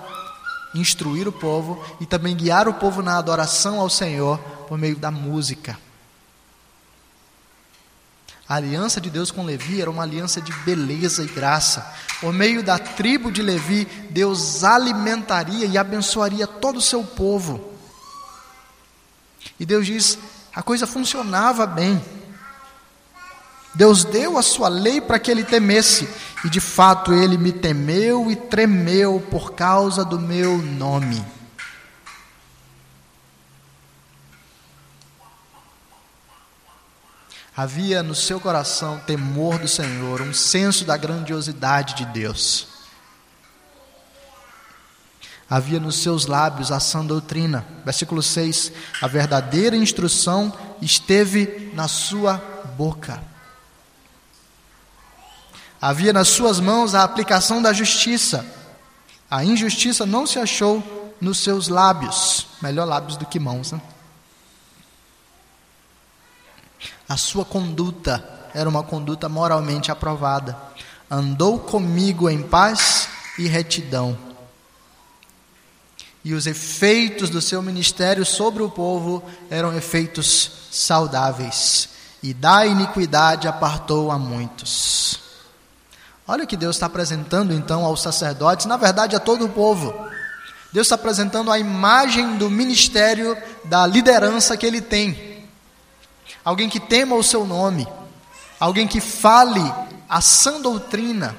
instruir 0.75 1.29
o 1.29 1.33
povo 1.33 1.83
e 2.01 2.07
também 2.07 2.37
guiar 2.37 2.69
o 2.69 2.75
povo 2.75 3.03
na 3.03 3.19
adoração 3.19 3.81
ao 3.81 3.91
Senhor 3.91 4.41
por 4.73 4.79
meio 4.79 4.97
da 4.97 5.11
música. 5.11 5.79
A 8.49 8.55
aliança 8.55 9.03
de 9.03 9.11
Deus 9.11 9.31
com 9.31 9.45
Levi 9.45 9.83
era 9.83 9.91
uma 9.91 10.03
aliança 10.03 10.41
de 10.41 10.51
beleza 10.61 11.23
e 11.23 11.27
graça. 11.27 11.95
Por 12.23 12.33
meio 12.33 12.63
da 12.63 12.79
tribo 12.79 13.31
de 13.31 13.43
Levi, 13.43 13.85
Deus 14.09 14.65
alimentaria 14.65 15.67
e 15.67 15.77
abençoaria 15.77 16.47
todo 16.47 16.79
o 16.79 16.81
seu 16.81 17.05
povo. 17.05 17.75
E 19.61 19.67
Deus 19.67 19.85
diz: 19.85 20.19
a 20.55 20.63
coisa 20.63 20.87
funcionava 20.87 21.67
bem. 21.67 22.03
Deus 23.75 24.05
deu 24.05 24.39
a 24.39 24.43
sua 24.43 24.71
lei 24.71 25.03
para 25.03 25.19
que 25.19 25.31
ele 25.31 25.45
temesse, 25.45 26.09
e 26.47 26.49
de 26.49 26.61
fato 26.61 27.13
ele 27.13 27.37
me 27.37 27.53
temeu 27.53 28.31
e 28.31 28.37
tremeu 28.37 29.23
por 29.31 29.53
causa 29.53 30.03
do 30.03 30.19
meu 30.19 30.57
nome. 30.57 31.23
Havia 37.55 38.03
no 38.03 38.15
seu 38.15 38.41
coração 38.41 38.99
temor 39.01 39.59
do 39.59 39.69
Senhor, 39.69 40.23
um 40.23 40.33
senso 40.33 40.85
da 40.85 40.97
grandiosidade 40.97 41.95
de 41.95 42.07
Deus. 42.07 42.67
Havia 45.51 45.79
nos 45.79 45.97
seus 45.97 46.25
lábios 46.25 46.73
a 46.73 46.81
sã 46.81 47.05
doutrina. 47.05 47.67
Versículo 47.85 48.23
6: 48.23 48.73
A 49.03 49.07
verdadeira 49.07 49.77
instrução 49.77 50.51
esteve 50.81 51.71
na 51.75 51.89
sua 51.89 52.39
boca. 52.79 53.23
Havia 55.79 56.13
nas 56.13 56.29
suas 56.29 56.59
mãos 56.59 56.95
a 56.95 57.05
aplicação 57.05 57.61
da 57.61 57.71
justiça. 57.71 58.47
A 59.31 59.45
injustiça 59.45 60.07
não 60.07 60.27
se 60.27 60.39
achou 60.39 60.83
nos 61.21 61.39
seus 61.39 61.69
lábios. 61.69 62.47
Melhor 62.63 62.87
lábios 62.87 63.19
do 63.19 63.27
que 63.27 63.39
mãos, 63.39 63.73
né? 63.73 63.81
A 67.13 67.17
sua 67.19 67.45
conduta 67.45 68.25
era 68.55 68.67
uma 68.67 68.83
conduta 68.83 69.29
moralmente 69.29 69.93
aprovada. 69.93 70.57
Andou 71.11 71.59
comigo 71.59 72.27
em 72.27 72.43
paz 72.43 73.07
e 73.39 73.47
retidão. 73.47 74.17
E 76.25 76.33
os 76.33 76.47
efeitos 76.47 77.29
do 77.29 77.43
seu 77.43 77.61
ministério 77.61 78.25
sobre 78.25 78.63
o 78.63 78.71
povo 78.71 79.23
eram 79.51 79.77
efeitos 79.77 80.53
saudáveis. 80.71 81.91
E 82.23 82.33
da 82.33 82.65
iniquidade 82.65 83.47
apartou 83.47 84.11
a 84.11 84.19
muitos. 84.19 85.21
Olha 86.27 86.45
o 86.45 86.47
que 86.47 86.57
Deus 86.57 86.77
está 86.77 86.87
apresentando 86.87 87.53
então 87.53 87.85
aos 87.85 88.01
sacerdotes, 88.01 88.65
na 88.65 88.79
verdade 88.79 89.15
a 89.15 89.21
todo 89.21 89.45
o 89.45 89.51
povo. 89.51 89.93
Deus 90.73 90.87
está 90.87 90.95
apresentando 90.95 91.53
a 91.53 91.59
imagem 91.59 92.39
do 92.39 92.49
ministério, 92.49 93.37
da 93.67 93.87
liderança 93.87 94.57
que 94.57 94.65
ele 94.65 94.81
tem. 94.81 95.32
Alguém 96.45 96.69
que 96.69 96.81
tema 96.81 97.15
o 97.15 97.23
seu 97.23 97.47
nome, 97.47 97.87
alguém 98.59 98.89
que 98.89 99.01
fale 99.01 99.63
a 100.09 100.21
sã 100.21 100.61
doutrina, 100.61 101.37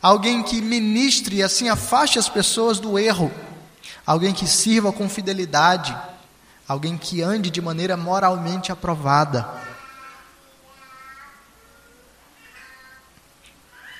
alguém 0.00 0.42
que 0.42 0.60
ministre 0.60 1.36
e 1.36 1.42
assim 1.42 1.68
afaste 1.68 2.18
as 2.18 2.28
pessoas 2.28 2.80
do 2.80 2.98
erro, 2.98 3.30
alguém 4.06 4.32
que 4.32 4.46
sirva 4.46 4.92
com 4.92 5.08
fidelidade, 5.08 5.96
alguém 6.66 6.96
que 6.96 7.22
ande 7.22 7.50
de 7.50 7.60
maneira 7.60 7.96
moralmente 7.96 8.72
aprovada. 8.72 9.46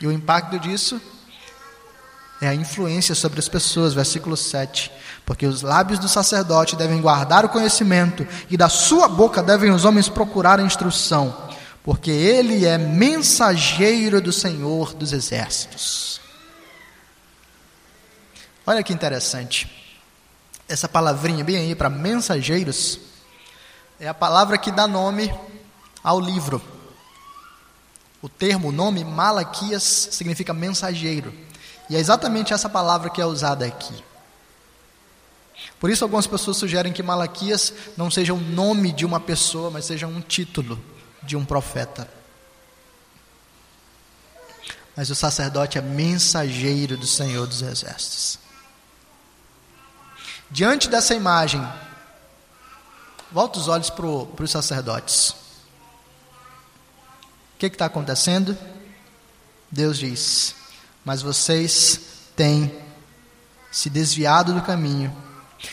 E 0.01 0.07
o 0.07 0.13
impacto 0.13 0.59
disso 0.59 1.01
é 2.41 2.49
a 2.49 2.55
influência 2.55 3.15
sobre 3.15 3.41
as 3.41 3.49
pessoas, 3.49 3.95
versículo 3.95 4.37
7. 4.37 4.91
Porque 5.27 5.47
os 5.47 5.63
lábios 5.63 5.99
do 5.99 6.09
sacerdote 6.09 6.77
devem 6.77 7.01
guardar 7.01 7.45
o 7.45 7.49
conhecimento, 7.49 8.27
e 8.49 8.57
da 8.57 8.69
sua 8.69 9.09
boca 9.09 9.43
devem 9.43 9.71
os 9.71 9.85
homens 9.85 10.09
procurar 10.09 10.61
a 10.61 10.63
instrução, 10.63 11.37
porque 11.83 12.11
ele 12.11 12.65
é 12.65 12.79
mensageiro 12.79 14.21
do 14.21 14.33
Senhor 14.33 14.95
dos 14.95 15.13
exércitos. 15.13 16.21
Olha 18.67 18.83
que 18.83 18.93
interessante. 18.93 19.71
Essa 20.69 20.89
palavrinha 20.89 21.43
bem 21.43 21.57
aí 21.57 21.75
para 21.75 21.89
mensageiros 21.89 23.01
é 23.99 24.07
a 24.07 24.15
palavra 24.15 24.59
que 24.59 24.71
dá 24.71 24.87
nome 24.87 25.33
ao 26.05 26.21
livro. 26.21 26.63
O 28.21 28.29
termo, 28.29 28.69
o 28.69 28.73
nome 28.73 29.05
Malaquias 29.05 30.09
significa 30.11 30.53
mensageiro. 30.53 31.33
E 31.89 31.97
é 31.97 31.99
exatamente 31.99 32.53
essa 32.53 32.69
palavra 32.69 33.11
que 33.11 33.21
é 33.21 33.27
usada 33.27 33.65
aqui. 33.65 34.05
Por 35.81 35.91
isso, 35.91 36.05
algumas 36.05 36.27
pessoas 36.27 36.57
sugerem 36.57 36.93
que 36.93 37.03
Malaquias 37.03 37.73
não 37.97 38.11
seja 38.11 38.35
o 38.35 38.41
nome 38.41 38.93
de 38.93 39.07
uma 39.07 39.21
pessoa, 39.21 39.71
mas 39.71 39.85
seja 39.85 40.07
um 40.07 40.21
título 40.21 40.83
de 41.23 41.37
um 41.37 41.45
profeta. 41.45 42.09
Mas 44.97 45.11
o 45.11 45.15
sacerdote 45.15 45.79
é 45.79 45.81
mensageiro 45.81 46.97
do 46.97 47.07
Senhor 47.07 47.47
dos 47.47 47.63
Exércitos. 47.63 48.39
Diante 50.51 50.89
dessa 50.89 51.15
imagem, 51.15 51.67
volta 53.31 53.59
os 53.59 53.69
olhos 53.69 53.91
para 53.91 54.07
os 54.07 54.51
sacerdotes. 54.51 55.31
O 55.31 55.35
que 57.59 57.67
está 57.67 57.87
acontecendo? 57.87 58.57
Deus 59.71 59.99
diz: 59.99 60.55
Mas 61.09 61.23
vocês 61.23 62.01
têm 62.37 62.71
se 63.71 63.89
desviado 63.89 64.53
do 64.53 64.61
caminho, 64.61 65.11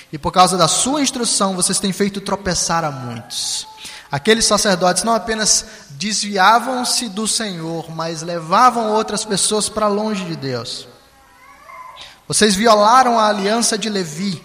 e 0.09 0.17
por 0.17 0.31
causa 0.31 0.57
da 0.57 0.65
sua 0.65 1.01
instrução, 1.01 1.57
vocês 1.57 1.77
têm 1.77 1.91
feito 1.91 2.21
tropeçar 2.21 2.85
a 2.85 2.89
muitos. 2.89 3.67
Aqueles 4.09 4.45
sacerdotes 4.45 5.03
não 5.03 5.13
apenas 5.13 5.65
desviavam-se 5.89 7.09
do 7.09 7.27
Senhor, 7.27 7.91
mas 7.91 8.21
levavam 8.21 8.93
outras 8.93 9.25
pessoas 9.25 9.67
para 9.67 9.89
longe 9.89 10.23
de 10.23 10.37
Deus. 10.37 10.87
Vocês 12.29 12.55
violaram 12.55 13.19
a 13.19 13.27
aliança 13.27 13.77
de 13.77 13.89
Levi, 13.89 14.41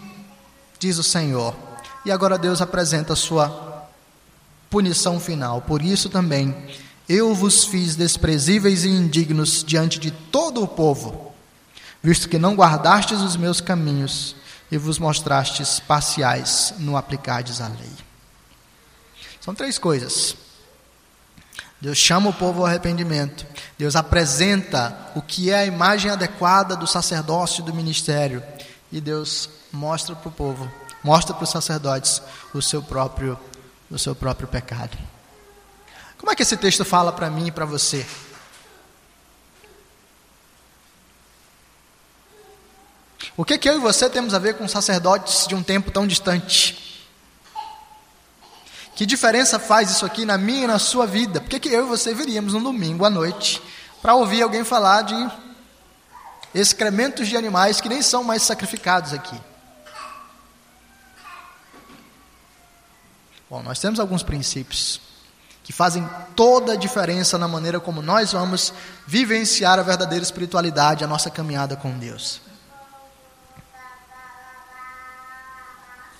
diz 0.76 0.98
o 0.98 1.05
Senhor. 1.05 1.55
E 2.05 2.11
agora 2.11 2.37
Deus 2.37 2.61
apresenta 2.61 3.12
a 3.12 3.16
sua 3.16 3.87
punição 4.68 5.20
final. 5.20 5.61
Por 5.61 5.83
isso 5.83 6.09
também 6.09 6.53
eu 7.12 7.35
vos 7.35 7.64
fiz 7.64 7.96
desprezíveis 7.96 8.85
e 8.85 8.88
indignos 8.88 9.64
diante 9.64 9.99
de 9.99 10.12
todo 10.12 10.62
o 10.62 10.68
povo, 10.68 11.35
visto 12.01 12.29
que 12.29 12.38
não 12.38 12.55
guardastes 12.55 13.20
os 13.20 13.35
meus 13.35 13.61
caminhos 13.61 14.37
e 14.70 14.79
vos 14.79 14.96
mostrastes 14.96 15.81
parciais 15.81 16.73
no 16.79 16.96
aplicardes 16.96 17.61
a 17.61 17.66
lei. 17.66 17.90
São 19.40 19.53
três 19.53 19.77
coisas. 19.77 20.37
Deus 21.81 21.99
chama 21.99 22.31
o 22.31 22.33
povo 22.33 22.61
ao 22.61 22.66
arrependimento. 22.66 23.44
Deus 23.77 23.96
apresenta 23.96 25.11
o 25.16 25.20
que 25.20 25.51
é 25.51 25.57
a 25.57 25.66
imagem 25.66 26.12
adequada 26.12 26.77
do 26.77 26.87
sacerdócio 26.87 27.62
e 27.62 27.64
do 27.64 27.75
ministério. 27.75 28.40
E 28.92 29.01
Deus 29.01 29.51
mostra 29.73 30.14
para 30.14 30.29
o 30.29 30.33
povo, 30.33 30.70
mostra 31.03 31.35
para 31.35 31.42
os 31.42 31.51
sacerdotes 31.51 32.23
o 32.55 32.62
seu 32.62 32.81
próprio, 32.81 33.37
o 33.90 33.99
seu 33.99 34.14
próprio 34.14 34.46
pecado. 34.46 34.96
Como 36.20 36.30
é 36.30 36.37
que 36.37 36.42
esse 36.42 36.54
texto 36.54 36.85
fala 36.85 37.11
para 37.11 37.30
mim 37.30 37.46
e 37.46 37.50
para 37.50 37.64
você? 37.64 38.06
O 43.35 43.42
que, 43.42 43.56
que 43.56 43.66
eu 43.66 43.76
e 43.76 43.78
você 43.78 44.09
temos 44.11 44.35
a 44.35 44.38
ver 44.38 44.59
com 44.59 44.68
sacerdotes 44.68 45.46
de 45.46 45.54
um 45.54 45.62
tempo 45.62 45.90
tão 45.90 46.06
distante? 46.06 47.09
Que 48.94 49.06
diferença 49.06 49.59
faz 49.59 49.90
isso 49.90 50.04
aqui 50.04 50.26
na 50.26 50.37
minha 50.37 50.64
e 50.64 50.66
na 50.66 50.78
sua 50.78 51.06
vida? 51.06 51.40
Por 51.40 51.48
que, 51.48 51.59
que 51.59 51.70
eu 51.70 51.87
e 51.87 51.88
você 51.88 52.12
viríamos 52.12 52.52
no 52.52 52.61
domingo 52.61 53.06
à 53.06 53.09
noite 53.09 53.62
para 54.02 54.14
ouvir 54.14 54.42
alguém 54.42 54.62
falar 54.62 55.00
de 55.00 55.14
excrementos 56.54 57.28
de 57.28 57.37
animais 57.38 57.80
que 57.80 57.88
nem 57.88 58.02
são 58.02 58.22
mais 58.22 58.42
sacrificados 58.42 59.14
aqui? 59.14 59.40
Bom, 63.48 63.62
nós 63.62 63.78
temos 63.78 63.98
alguns 63.98 64.22
princípios 64.22 65.09
que 65.62 65.73
fazem 65.73 66.09
toda 66.35 66.73
a 66.73 66.77
diferença 66.77 67.38
na 67.38 67.46
maneira 67.46 67.79
como 67.79 68.03
nós 68.03 68.33
vamos 68.33 68.73
vivenciar 69.07 69.79
a 69.79 69.83
verdadeira 69.83 70.23
espiritualidade, 70.23 71.05
a 71.05 71.07
nossa 71.07 71.31
caminhada 71.31 71.77
com 71.77 71.99
Deus. 71.99 72.40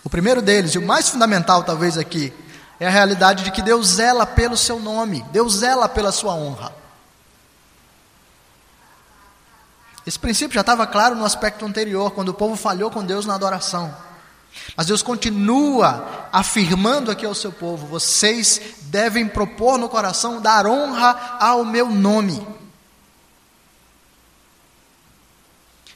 O 0.05 0.11
primeiro 0.11 0.41
deles, 0.41 0.75
e 0.75 0.79
o 0.79 0.87
mais 0.87 1.09
fundamental 1.09 1.63
talvez 1.63 1.99
aqui, 1.99 2.33
é 2.79 2.87
a 2.87 2.91
realidade 2.91 3.45
de 3.45 3.51
que 3.51 3.61
Deus 3.61 3.87
zela 3.89 4.25
pelo 4.25 4.57
seu 4.57 4.81
nome, 4.81 5.25
Deus 5.31 5.57
zela 5.57 5.89
pela 5.89 6.11
sua 6.11 6.35
honra. 6.35 6.73
Esse 10.07 10.19
princípio 10.19 10.55
já 10.55 10.63
estava 10.63 10.87
claro 10.87 11.15
no 11.15 11.25
aspecto 11.25 11.65
anterior, 11.65 12.11
quando 12.13 12.31
o 12.31 12.35
povo 12.35 12.57
falhou 12.57 12.91
com 12.91 13.05
Deus 13.05 13.27
na 13.27 13.35
adoração. 13.35 13.95
Mas 14.77 14.87
Deus 14.87 15.03
continua 15.03 16.29
afirmando 16.33 17.11
aqui 17.11 17.27
ao 17.27 17.35
seu 17.35 17.53
povo: 17.53 17.87
vocês 17.87 18.61
devem 18.83 19.27
propor 19.27 19.79
no 19.79 19.89
coração 19.89 20.41
dar 20.41 20.67
honra 20.67 21.39
ao 21.41 21.65
meu 21.65 21.89
nome. 21.89 22.47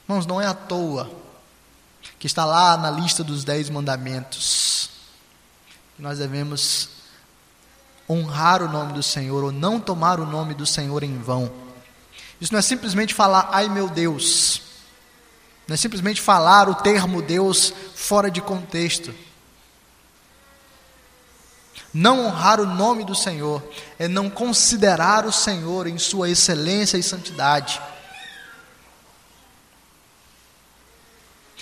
Irmãos, 0.07 0.25
não 0.25 0.39
é 0.39 0.45
à 0.45 0.53
toa 0.53 1.09
que 2.19 2.27
está 2.27 2.45
lá 2.45 2.77
na 2.77 2.91
lista 2.91 3.23
dos 3.23 3.43
dez 3.43 3.69
mandamentos. 3.69 4.89
Nós 5.97 6.19
devemos 6.19 6.89
honrar 8.09 8.61
o 8.61 8.69
nome 8.69 8.93
do 8.93 9.01
Senhor 9.01 9.43
ou 9.43 9.51
não 9.51 9.79
tomar 9.79 10.19
o 10.19 10.25
nome 10.25 10.53
do 10.53 10.65
Senhor 10.65 11.03
em 11.03 11.17
vão. 11.17 11.51
Isso 12.39 12.53
não 12.53 12.59
é 12.59 12.61
simplesmente 12.61 13.13
falar, 13.13 13.49
ai 13.51 13.67
meu 13.69 13.89
Deus. 13.89 14.61
Não 15.67 15.73
é 15.73 15.77
simplesmente 15.77 16.21
falar 16.21 16.69
o 16.69 16.75
termo 16.75 17.21
Deus 17.21 17.73
fora 17.95 18.29
de 18.29 18.41
contexto. 18.41 19.13
Não 21.93 22.25
honrar 22.25 22.59
o 22.59 22.65
nome 22.65 23.05
do 23.05 23.15
Senhor 23.15 23.63
é 23.97 24.07
não 24.07 24.29
considerar 24.29 25.25
o 25.25 25.31
Senhor 25.31 25.87
em 25.87 25.97
sua 25.97 26.29
excelência 26.29 26.97
e 26.97 27.03
santidade. 27.03 27.81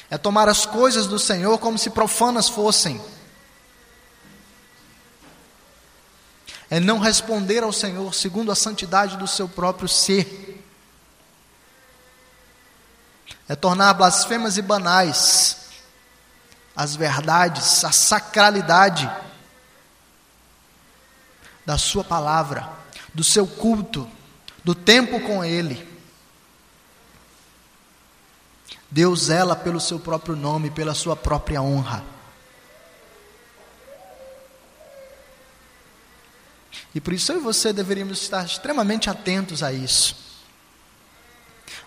É 0.09 0.17
tomar 0.17 0.49
as 0.49 0.65
coisas 0.65 1.07
do 1.07 1.17
Senhor 1.17 1.57
como 1.59 1.77
se 1.77 1.89
profanas 1.89 2.49
fossem. 2.49 2.99
É 6.69 6.79
não 6.79 6.99
responder 6.99 7.63
ao 7.63 7.71
Senhor 7.71 8.13
segundo 8.13 8.51
a 8.51 8.55
santidade 8.55 9.15
do 9.17 9.27
seu 9.27 9.47
próprio 9.47 9.87
ser 9.87 10.62
é 13.47 13.55
tornar 13.55 13.93
blasfemas 13.93 14.57
e 14.57 14.61
banais 14.61 15.63
as 16.75 16.95
verdades, 16.95 17.83
a 17.83 17.91
sacralidade 17.91 19.09
da 21.65 21.77
Sua 21.77 22.03
palavra, 22.03 22.69
do 23.13 23.23
seu 23.23 23.45
culto, 23.45 24.09
do 24.63 24.73
tempo 24.73 25.19
com 25.19 25.45
Ele. 25.45 25.93
Deus 28.89 29.23
zela 29.23 29.55
pelo 29.55 29.79
seu 29.79 29.99
próprio 29.99 30.35
nome, 30.35 30.69
pela 30.69 30.93
sua 30.93 31.15
própria 31.15 31.61
honra. 31.61 32.03
E 36.93 37.01
por 37.01 37.11
isso 37.11 37.31
eu 37.31 37.37
e 37.37 37.41
você 37.41 37.73
deveríamos 37.73 38.21
estar 38.21 38.45
extremamente 38.45 39.09
atentos 39.09 39.63
a 39.63 39.73
isso. 39.73 40.15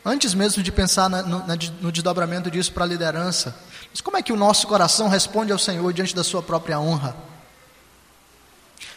Antes 0.08 0.34
mesmo 0.34 0.62
de 0.62 0.70
pensar 0.70 1.10
na, 1.10 1.20
no, 1.20 1.40
na, 1.40 1.56
no 1.80 1.90
desdobramento 1.90 2.48
disso 2.48 2.70
para 2.70 2.84
a 2.84 2.86
liderança, 2.86 3.56
mas 3.90 4.00
como 4.00 4.16
é 4.16 4.22
que 4.22 4.32
o 4.32 4.36
nosso 4.36 4.68
coração 4.68 5.08
responde 5.08 5.50
ao 5.50 5.58
Senhor 5.58 5.92
diante 5.92 6.14
da 6.14 6.22
sua 6.22 6.40
própria 6.40 6.78
honra? 6.78 7.16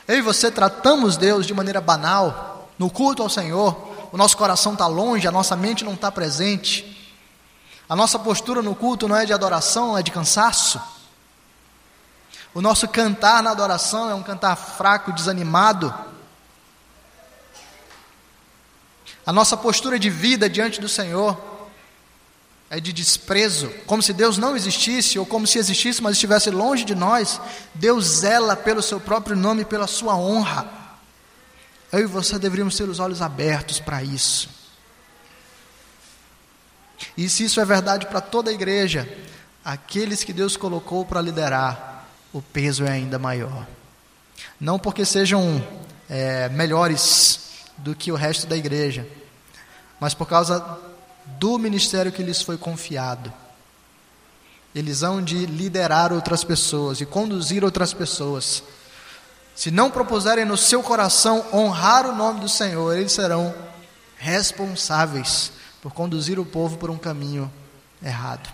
Eu 0.08 0.20
e 0.20 0.22
você 0.22 0.52
tratamos 0.52 1.18
Deus 1.18 1.48
de 1.48 1.54
maneira 1.54 1.82
banal, 1.82 2.70
no 2.78 2.92
culto 2.92 3.24
ao 3.24 3.30
Senhor, 3.30 4.10
o 4.12 4.18
nosso 4.18 4.38
coração 4.38 4.74
está 4.74 4.86
longe, 4.86 5.28
a 5.28 5.32
nossa 5.32 5.56
mente 5.56 5.84
não 5.84 5.96
está 5.96 6.12
presente, 6.12 6.96
a 7.90 7.96
nossa 7.96 8.20
postura 8.20 8.62
no 8.62 8.76
culto 8.76 9.08
não 9.08 9.16
é 9.16 9.26
de 9.26 9.34
adoração, 9.34 9.98
é 9.98 10.04
de 10.04 10.12
cansaço. 10.12 10.80
O 12.54 12.62
nosso 12.62 12.88
cantar 12.88 13.42
na 13.42 13.50
adoração 13.50 14.12
é 14.12 14.14
um 14.14 14.22
cantar 14.22 14.56
fraco, 14.56 15.12
desanimado. 15.12 15.92
A 19.30 19.32
nossa 19.32 19.56
postura 19.56 20.00
de 20.00 20.10
vida 20.10 20.50
diante 20.50 20.82
do 20.82 20.90
Senhor 20.90 21.40
é 22.68 22.80
de 22.80 22.92
desprezo, 22.92 23.70
como 23.86 24.02
se 24.02 24.12
Deus 24.12 24.40
não 24.40 24.58
existisse 24.58 25.20
ou 25.20 25.26
como 25.26 25.46
se 25.46 25.60
existisse, 25.60 26.02
mas 26.02 26.14
estivesse 26.14 26.50
longe 26.50 26.84
de 26.84 26.96
nós. 26.96 27.40
Deus 27.76 28.06
zela 28.06 28.56
pelo 28.56 28.82
seu 28.82 29.00
próprio 29.00 29.36
nome 29.36 29.62
e 29.62 29.66
pela 29.66 29.86
sua 29.86 30.18
honra. 30.18 30.68
Eu 31.92 32.00
e 32.00 32.06
você 32.08 32.40
deveríamos 32.40 32.76
ter 32.76 32.90
os 32.90 32.98
olhos 32.98 33.22
abertos 33.22 33.80
para 33.80 34.02
isso. 34.02 34.50
E 37.16 37.30
se 37.30 37.44
isso 37.44 37.62
é 37.62 37.66
verdade 37.66 38.08
para 38.08 38.22
toda 38.22 38.50
a 38.50 38.54
igreja, 38.54 39.08
aqueles 39.64 40.24
que 40.24 40.34
Deus 40.34 40.58
colocou 40.58 41.06
para 41.06 41.22
liderar, 41.22 42.08
o 42.34 42.42
peso 42.42 42.84
é 42.84 42.90
ainda 42.90 43.20
maior. 43.20 43.68
Não 44.60 44.80
porque 44.80 45.06
sejam 45.06 45.64
é, 46.10 46.50
melhores 46.50 47.48
do 47.78 47.96
que 47.96 48.12
o 48.12 48.16
resto 48.16 48.48
da 48.48 48.58
igreja, 48.58 49.08
mas 50.00 50.14
por 50.14 50.28
causa 50.28 50.80
do 51.38 51.58
ministério 51.58 52.12
que 52.12 52.24
lhes 52.24 52.42
foi 52.42 52.58
confiado. 52.58 53.32
Eles 54.74 55.04
hão 55.04 55.22
de 55.22 55.46
liderar 55.46 56.14
outras 56.14 56.44
pessoas 56.44 57.02
e 57.02 57.06
conduzir 57.06 57.64
outras 57.64 57.94
pessoas. 57.94 58.64
Se 59.56 59.72
não 59.72 59.92
propuserem 59.92 60.46
no 60.46 60.56
seu 60.56 60.82
coração 60.82 61.46
honrar 61.54 62.06
o 62.06 62.16
nome 62.16 62.40
do 62.40 62.48
Senhor, 62.48 62.96
eles 62.96 63.12
serão 63.12 63.54
responsáveis 64.18 65.52
por 65.82 65.94
conduzir 65.94 66.40
o 66.40 66.46
povo 66.46 66.78
por 66.78 66.90
um 66.90 66.98
caminho 66.98 67.52
errado. 68.02 68.50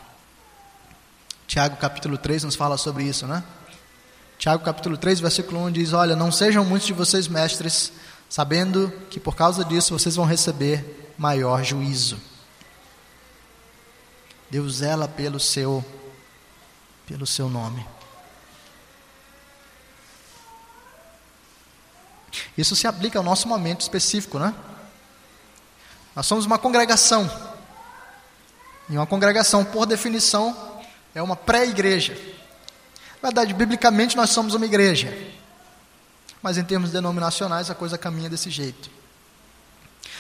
Tiago 1.48 1.76
capítulo 1.78 2.18
3 2.18 2.44
nos 2.44 2.56
fala 2.56 2.78
sobre 2.78 3.04
isso, 3.04 3.28
né? 3.28 3.44
Tiago 4.38 4.64
capítulo 4.64 4.98
3, 4.98 5.20
versículo 5.20 5.64
1 5.66 5.72
diz: 5.72 5.94
Olha, 5.94 6.16
não 6.16 6.32
sejam 6.32 6.66
muitos 6.66 6.88
de 6.88 6.94
vocês 6.94 7.28
mestres, 7.28 7.92
sabendo 8.30 8.92
que 9.10 9.20
por 9.20 9.36
causa 9.36 9.64
disso 9.64 9.98
vocês 9.98 10.16
vão 10.16 10.26
receber 10.26 10.95
maior 11.18 11.64
juízo. 11.64 12.20
Deus 14.50 14.76
zela 14.76 15.08
pelo 15.08 15.40
seu 15.40 15.84
pelo 17.06 17.26
seu 17.26 17.50
nome. 17.50 17.86
Isso 22.58 22.76
se 22.76 22.88
aplica 22.88 23.20
ao 23.20 23.24
nosso 23.24 23.48
momento 23.48 23.82
específico, 23.82 24.40
né? 24.40 24.54
Nós 26.16 26.26
somos 26.26 26.46
uma 26.46 26.58
congregação. 26.58 27.30
E 28.90 28.96
uma 28.96 29.06
congregação, 29.06 29.66
por 29.66 29.86
definição, 29.86 30.56
é 31.14 31.22
uma 31.22 31.36
pré-igreja. 31.36 32.14
Na 33.22 33.30
verdade, 33.30 33.54
biblicamente, 33.54 34.16
nós 34.16 34.30
somos 34.30 34.54
uma 34.54 34.66
igreja. 34.66 35.16
Mas 36.42 36.58
em 36.58 36.64
termos 36.64 36.92
denominacionais, 36.92 37.70
a 37.70 37.76
coisa 37.76 37.98
caminha 37.98 38.30
desse 38.30 38.50
jeito. 38.50 38.90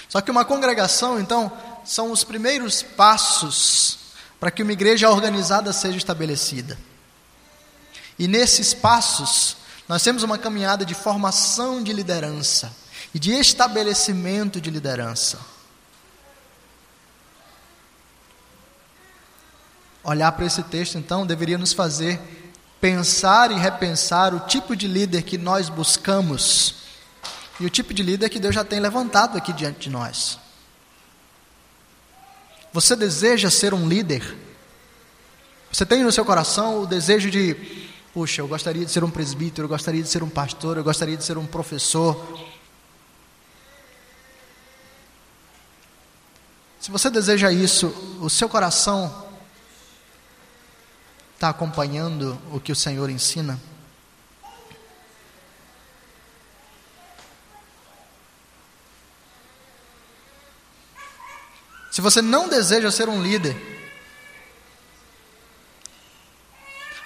Só 0.09 0.21
que 0.21 0.31
uma 0.31 0.45
congregação, 0.45 1.19
então, 1.19 1.51
são 1.83 2.11
os 2.11 2.23
primeiros 2.23 2.81
passos 2.81 3.99
para 4.39 4.51
que 4.51 4.63
uma 4.63 4.73
igreja 4.73 5.09
organizada 5.09 5.71
seja 5.73 5.97
estabelecida. 5.97 6.77
E 8.17 8.27
nesses 8.27 8.73
passos, 8.73 9.57
nós 9.87 10.03
temos 10.03 10.23
uma 10.23 10.37
caminhada 10.37 10.85
de 10.85 10.93
formação 10.93 11.83
de 11.83 11.93
liderança 11.93 12.71
e 13.13 13.19
de 13.19 13.31
estabelecimento 13.31 14.59
de 14.59 14.69
liderança. 14.69 15.39
Olhar 20.03 20.31
para 20.31 20.45
esse 20.45 20.61
texto, 20.63 20.97
então, 20.97 21.25
deveria 21.25 21.57
nos 21.57 21.73
fazer 21.73 22.19
pensar 22.79 23.51
e 23.51 23.55
repensar 23.55 24.33
o 24.33 24.41
tipo 24.41 24.75
de 24.75 24.87
líder 24.87 25.23
que 25.23 25.37
nós 25.37 25.69
buscamos 25.69 26.84
e 27.59 27.65
o 27.65 27.69
tipo 27.69 27.93
de 27.93 28.03
líder 28.03 28.29
que 28.29 28.39
Deus 28.39 28.53
já 28.53 28.63
tem 28.63 28.79
levantado 28.79 29.37
aqui 29.37 29.53
diante 29.53 29.79
de 29.81 29.89
nós. 29.89 30.39
Você 32.73 32.95
deseja 32.95 33.49
ser 33.49 33.73
um 33.73 33.87
líder? 33.87 34.35
Você 35.71 35.85
tem 35.85 36.03
no 36.03 36.11
seu 36.11 36.25
coração 36.25 36.81
o 36.81 36.85
desejo 36.85 37.31
de, 37.31 37.53
puxa, 38.13 38.41
eu 38.41 38.47
gostaria 38.47 38.85
de 38.85 38.91
ser 38.91 39.03
um 39.03 39.09
presbítero, 39.09 39.65
eu 39.65 39.69
gostaria 39.69 40.03
de 40.03 40.09
ser 40.09 40.23
um 40.23 40.29
pastor, 40.29 40.77
eu 40.77 40.83
gostaria 40.83 41.15
de 41.15 41.23
ser 41.23 41.37
um 41.37 41.45
professor. 41.45 42.15
Se 46.79 46.91
você 46.91 47.09
deseja 47.09 47.51
isso, 47.51 47.87
o 48.21 48.29
seu 48.29 48.49
coração 48.49 49.25
está 51.33 51.49
acompanhando 51.49 52.37
o 52.51 52.59
que 52.59 52.71
o 52.71 52.75
Senhor 52.75 53.09
ensina? 53.09 53.59
Se 61.95 62.01
você 62.01 62.21
não 62.21 62.49
deseja 62.49 62.91
ser 62.91 63.07
um 63.07 63.23
líder, 63.23 63.55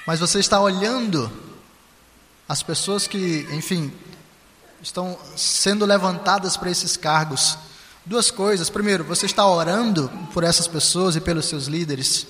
mas 0.03 0.19
você 0.19 0.39
está 0.39 0.59
olhando 0.59 1.31
as 2.47 2.63
pessoas 2.63 3.05
que, 3.05 3.47
enfim, 3.51 3.93
estão 4.81 5.15
sendo 5.35 5.85
levantadas 5.85 6.57
para 6.57 6.71
esses 6.71 6.97
cargos, 6.97 7.55
duas 8.03 8.31
coisas. 8.31 8.67
Primeiro, 8.67 9.03
você 9.03 9.27
está 9.27 9.45
orando 9.45 10.11
por 10.33 10.43
essas 10.43 10.67
pessoas 10.67 11.15
e 11.15 11.21
pelos 11.21 11.45
seus 11.45 11.67
líderes. 11.67 12.25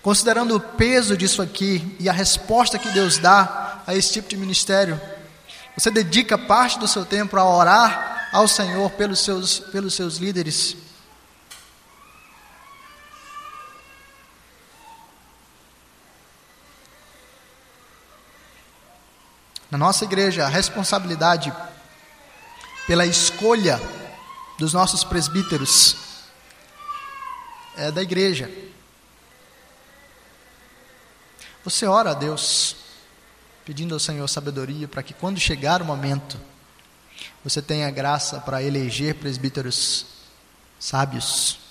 Considerando 0.00 0.54
o 0.54 0.60
peso 0.60 1.16
disso 1.16 1.42
aqui 1.42 1.96
e 1.98 2.08
a 2.08 2.12
resposta 2.12 2.78
que 2.78 2.90
Deus 2.90 3.18
dá 3.18 3.82
a 3.84 3.96
esse 3.96 4.12
tipo 4.12 4.28
de 4.28 4.36
ministério, 4.36 5.00
você 5.76 5.90
dedica 5.90 6.38
parte 6.38 6.78
do 6.78 6.86
seu 6.86 7.04
tempo 7.04 7.36
a 7.36 7.44
orar 7.44 8.28
ao 8.32 8.46
Senhor 8.46 8.92
pelos 8.92 9.18
seus, 9.18 9.58
pelos 9.58 9.94
seus 9.94 10.18
líderes. 10.18 10.83
Na 19.74 19.78
nossa 19.78 20.04
igreja, 20.04 20.46
a 20.46 20.48
responsabilidade 20.48 21.52
pela 22.86 23.04
escolha 23.04 23.80
dos 24.56 24.72
nossos 24.72 25.02
presbíteros 25.02 25.96
é 27.76 27.90
da 27.90 28.00
igreja. 28.00 28.48
Você 31.64 31.86
ora 31.86 32.12
a 32.12 32.14
Deus, 32.14 32.76
pedindo 33.64 33.94
ao 33.94 33.98
Senhor 33.98 34.28
sabedoria 34.28 34.86
para 34.86 35.02
que 35.02 35.12
quando 35.12 35.40
chegar 35.40 35.82
o 35.82 35.84
momento, 35.84 36.38
você 37.42 37.60
tenha 37.60 37.90
graça 37.90 38.38
para 38.42 38.62
eleger 38.62 39.16
presbíteros 39.16 40.06
sábios. 40.78 41.63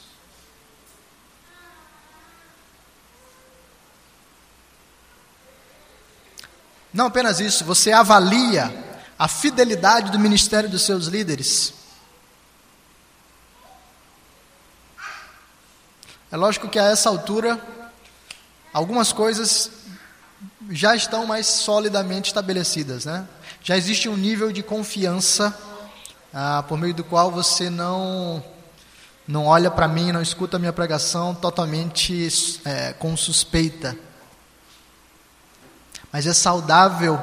Não 6.93 7.07
apenas 7.07 7.39
isso, 7.39 7.65
você 7.65 7.91
avalia 7.91 8.71
a 9.17 9.27
fidelidade 9.27 10.11
do 10.11 10.19
ministério 10.19 10.69
dos 10.69 10.83
seus 10.83 11.07
líderes. 11.07 11.73
É 16.31 16.37
lógico 16.37 16.67
que 16.67 16.77
a 16.77 16.85
essa 16.85 17.09
altura, 17.09 17.59
algumas 18.71 19.11
coisas 19.11 19.71
já 20.69 20.95
estão 20.95 21.25
mais 21.25 21.47
solidamente 21.47 22.27
estabelecidas, 22.27 23.05
né? 23.05 23.27
Já 23.63 23.77
existe 23.77 24.09
um 24.09 24.17
nível 24.17 24.51
de 24.51 24.61
confiança 24.61 25.57
ah, 26.33 26.63
por 26.67 26.77
meio 26.77 26.93
do 26.93 27.03
qual 27.03 27.31
você 27.31 27.69
não 27.69 28.43
não 29.27 29.45
olha 29.45 29.71
para 29.71 29.87
mim, 29.87 30.11
não 30.11 30.21
escuta 30.21 30.57
a 30.57 30.59
minha 30.59 30.73
pregação 30.73 31.33
totalmente 31.33 32.59
é, 32.65 32.91
com 32.93 33.15
suspeita. 33.15 33.97
Mas 36.13 36.27
é 36.27 36.33
saudável 36.33 37.19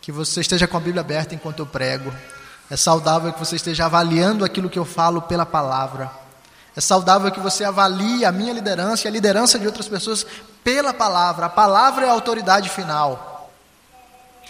que 0.00 0.10
você 0.10 0.40
esteja 0.40 0.66
com 0.66 0.76
a 0.76 0.80
Bíblia 0.80 1.00
aberta 1.00 1.32
enquanto 1.32 1.60
eu 1.60 1.66
prego. 1.66 2.12
É 2.68 2.76
saudável 2.76 3.32
que 3.32 3.38
você 3.38 3.54
esteja 3.54 3.84
avaliando 3.84 4.44
aquilo 4.44 4.68
que 4.68 4.78
eu 4.78 4.84
falo 4.84 5.22
pela 5.22 5.46
palavra. 5.46 6.10
É 6.74 6.80
saudável 6.80 7.30
que 7.30 7.38
você 7.38 7.62
avalie 7.62 8.24
a 8.24 8.32
minha 8.32 8.52
liderança 8.52 9.06
e 9.06 9.08
a 9.08 9.12
liderança 9.12 9.60
de 9.60 9.66
outras 9.66 9.86
pessoas 9.86 10.26
pela 10.64 10.92
palavra. 10.92 11.46
A 11.46 11.48
palavra 11.48 12.04
é 12.04 12.08
a 12.08 12.12
autoridade 12.12 12.68
final. 12.68 13.48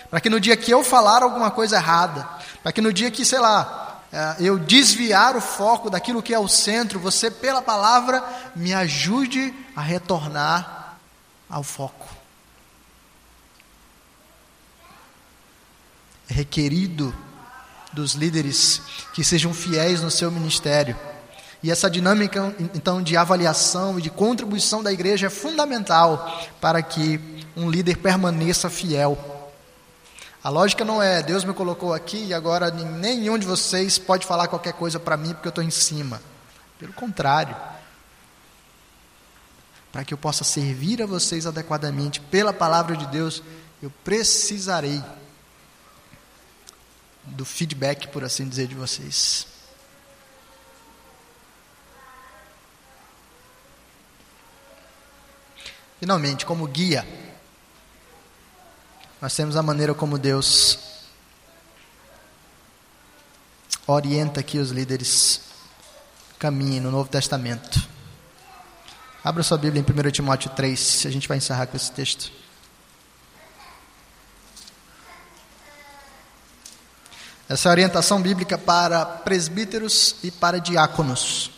Para 0.09 0.21
que 0.21 0.31
no 0.31 0.41
dia 0.41 0.57
que 0.57 0.71
eu 0.71 0.83
falar 0.83 1.23
alguma 1.23 1.51
coisa 1.51 1.77
errada, 1.77 2.27
para 2.63 2.73
que 2.73 2.81
no 2.81 2.95
dia 2.95 3.11
que, 3.11 3.27
sei 3.27 3.41
lá, 3.41 4.01
é, 4.11 4.37
eu 4.41 4.59
desviar 4.59 5.37
o 5.37 5.41
foco 5.41 5.91
daquilo 5.91 6.23
que 6.23 6.33
é 6.33 6.39
o 6.39 6.49
centro, 6.49 6.99
você, 6.99 7.31
pela 7.31 7.61
palavra, 7.61 8.25
me 8.57 8.73
ajude 8.73 9.53
a 9.77 9.83
retornar 9.83 10.97
ao 11.51 11.63
foco. 11.63 12.14
Requerido 16.27 17.15
dos 17.93 18.15
líderes 18.15 18.83
que 19.13 19.23
sejam 19.23 19.55
fiéis 19.55 20.01
no 20.01 20.11
seu 20.11 20.31
ministério 20.31 20.97
e 21.65 21.71
essa 21.71 21.89
dinâmica, 21.89 22.55
então, 22.75 23.03
de 23.03 23.17
avaliação 23.17 23.99
e 23.99 24.03
de 24.03 24.11
contribuição 24.11 24.83
da 24.83 24.93
igreja 24.93 25.29
é 25.29 25.31
fundamental 25.31 26.47
para 26.61 26.83
que 26.83 27.19
um 27.57 27.71
líder 27.71 27.97
permaneça 27.97 28.69
fiel. 28.69 29.17
A 30.43 30.51
lógica 30.51 30.85
não 30.85 31.03
é 31.03 31.23
Deus 31.23 31.43
me 31.43 31.55
colocou 31.55 31.95
aqui 31.95 32.23
e 32.27 32.35
agora 32.35 32.71
nenhum 32.71 33.39
de 33.39 33.47
vocês 33.47 33.97
pode 33.97 34.27
falar 34.27 34.47
qualquer 34.47 34.75
coisa 34.75 35.01
para 35.01 35.17
mim 35.17 35.33
porque 35.33 35.49
eu 35.49 35.53
estou 35.53 35.65
em 35.65 35.71
cima. 35.71 36.21
Pelo 36.79 36.93
contrário, 36.93 37.57
para 39.91 40.05
que 40.05 40.13
eu 40.13 40.19
possa 40.19 40.45
servir 40.45 41.03
a 41.03 41.07
vocês 41.07 41.47
adequadamente 41.47 42.21
pela 42.21 42.53
palavra 42.53 42.95
de 42.95 43.07
Deus, 43.07 43.43
eu 43.83 43.91
precisarei 44.05 45.03
do 47.27 47.45
feedback, 47.45 48.09
por 48.09 48.25
assim 48.25 48.49
dizer, 48.49 48.67
de 48.67 48.75
vocês. 48.75 49.47
Finalmente, 55.99 56.45
como 56.45 56.67
guia, 56.67 57.07
nós 59.21 59.35
temos 59.35 59.57
a 59.57 59.63
maneira 59.63 59.95
como 59.95 60.19
Deus 60.19 60.79
orienta 63.87 64.41
aqui 64.41 64.59
os 64.59 64.71
líderes 64.71 65.41
caminhem 66.39 66.81
no 66.81 66.91
Novo 66.91 67.09
Testamento. 67.09 67.89
Abra 69.23 69.43
sua 69.43 69.57
Bíblia 69.57 69.83
em 69.83 70.09
1 70.09 70.11
Timóteo 70.11 70.51
3, 70.51 71.07
a 71.07 71.11
gente 71.11 71.27
vai 71.27 71.39
encerrar 71.39 71.67
com 71.67 71.77
esse 71.77 71.91
texto. 71.91 72.31
Essa 77.55 77.69
é 77.69 77.71
a 77.71 77.73
orientação 77.73 78.21
bíblica 78.21 78.59
para 78.59 79.07
presbíteros 79.07 80.17
e 80.25 80.31
para 80.33 80.59
diáconos. 80.59 81.53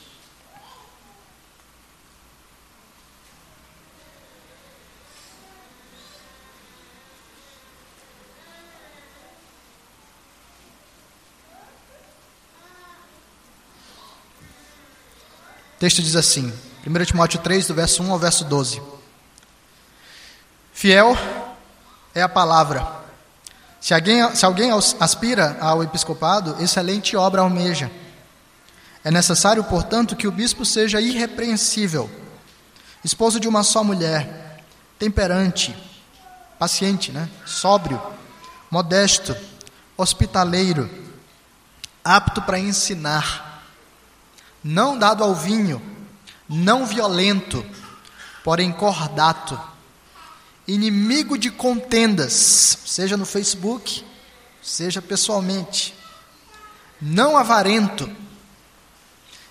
O 15.76 15.78
texto 15.78 16.02
diz 16.02 16.14
assim, 16.14 16.52
1 16.86 17.04
Timóteo 17.06 17.40
3, 17.40 17.68
do 17.68 17.72
verso 17.72 18.02
1 18.02 18.12
ao 18.12 18.18
verso 18.18 18.44
12: 18.44 18.82
Fiel 20.74 21.16
é 22.14 22.20
a 22.20 22.28
palavra. 22.28 23.05
Se 23.86 23.94
alguém, 23.94 24.34
se 24.34 24.44
alguém 24.44 24.70
aspira 24.98 25.56
ao 25.60 25.80
episcopado, 25.80 26.56
excelente 26.60 27.16
obra 27.16 27.42
almeja. 27.42 27.88
É 29.04 29.12
necessário, 29.12 29.62
portanto, 29.62 30.16
que 30.16 30.26
o 30.26 30.32
bispo 30.32 30.64
seja 30.64 31.00
irrepreensível, 31.00 32.10
esposo 33.04 33.38
de 33.38 33.46
uma 33.46 33.62
só 33.62 33.84
mulher, 33.84 34.64
temperante, 34.98 35.72
paciente, 36.58 37.12
né? 37.12 37.28
sóbrio, 37.44 38.02
modesto, 38.68 39.36
hospitaleiro, 39.96 40.90
apto 42.02 42.42
para 42.42 42.58
ensinar 42.58 43.62
não 44.64 44.98
dado 44.98 45.22
ao 45.22 45.32
vinho, 45.32 45.80
não 46.48 46.84
violento, 46.84 47.64
porém 48.42 48.72
cordato, 48.72 49.56
inimigo 50.66 51.38
de 51.38 51.50
contendas, 51.50 52.78
seja 52.84 53.16
no 53.16 53.24
Facebook, 53.24 54.04
seja 54.62 55.00
pessoalmente, 55.00 55.94
não 57.00 57.36
avarento, 57.36 58.10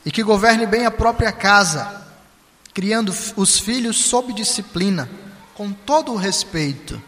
e 0.06 0.12
que 0.12 0.22
governe 0.22 0.66
bem 0.66 0.86
a 0.86 0.92
própria 0.92 1.32
casa, 1.32 2.06
criando 2.74 3.14
os 3.36 3.58
filhos 3.58 3.98
sob 3.98 4.34
disciplina, 4.34 5.10
com 5.56 5.72
todo 5.72 6.12
o 6.12 6.18
respeito. 6.18 7.02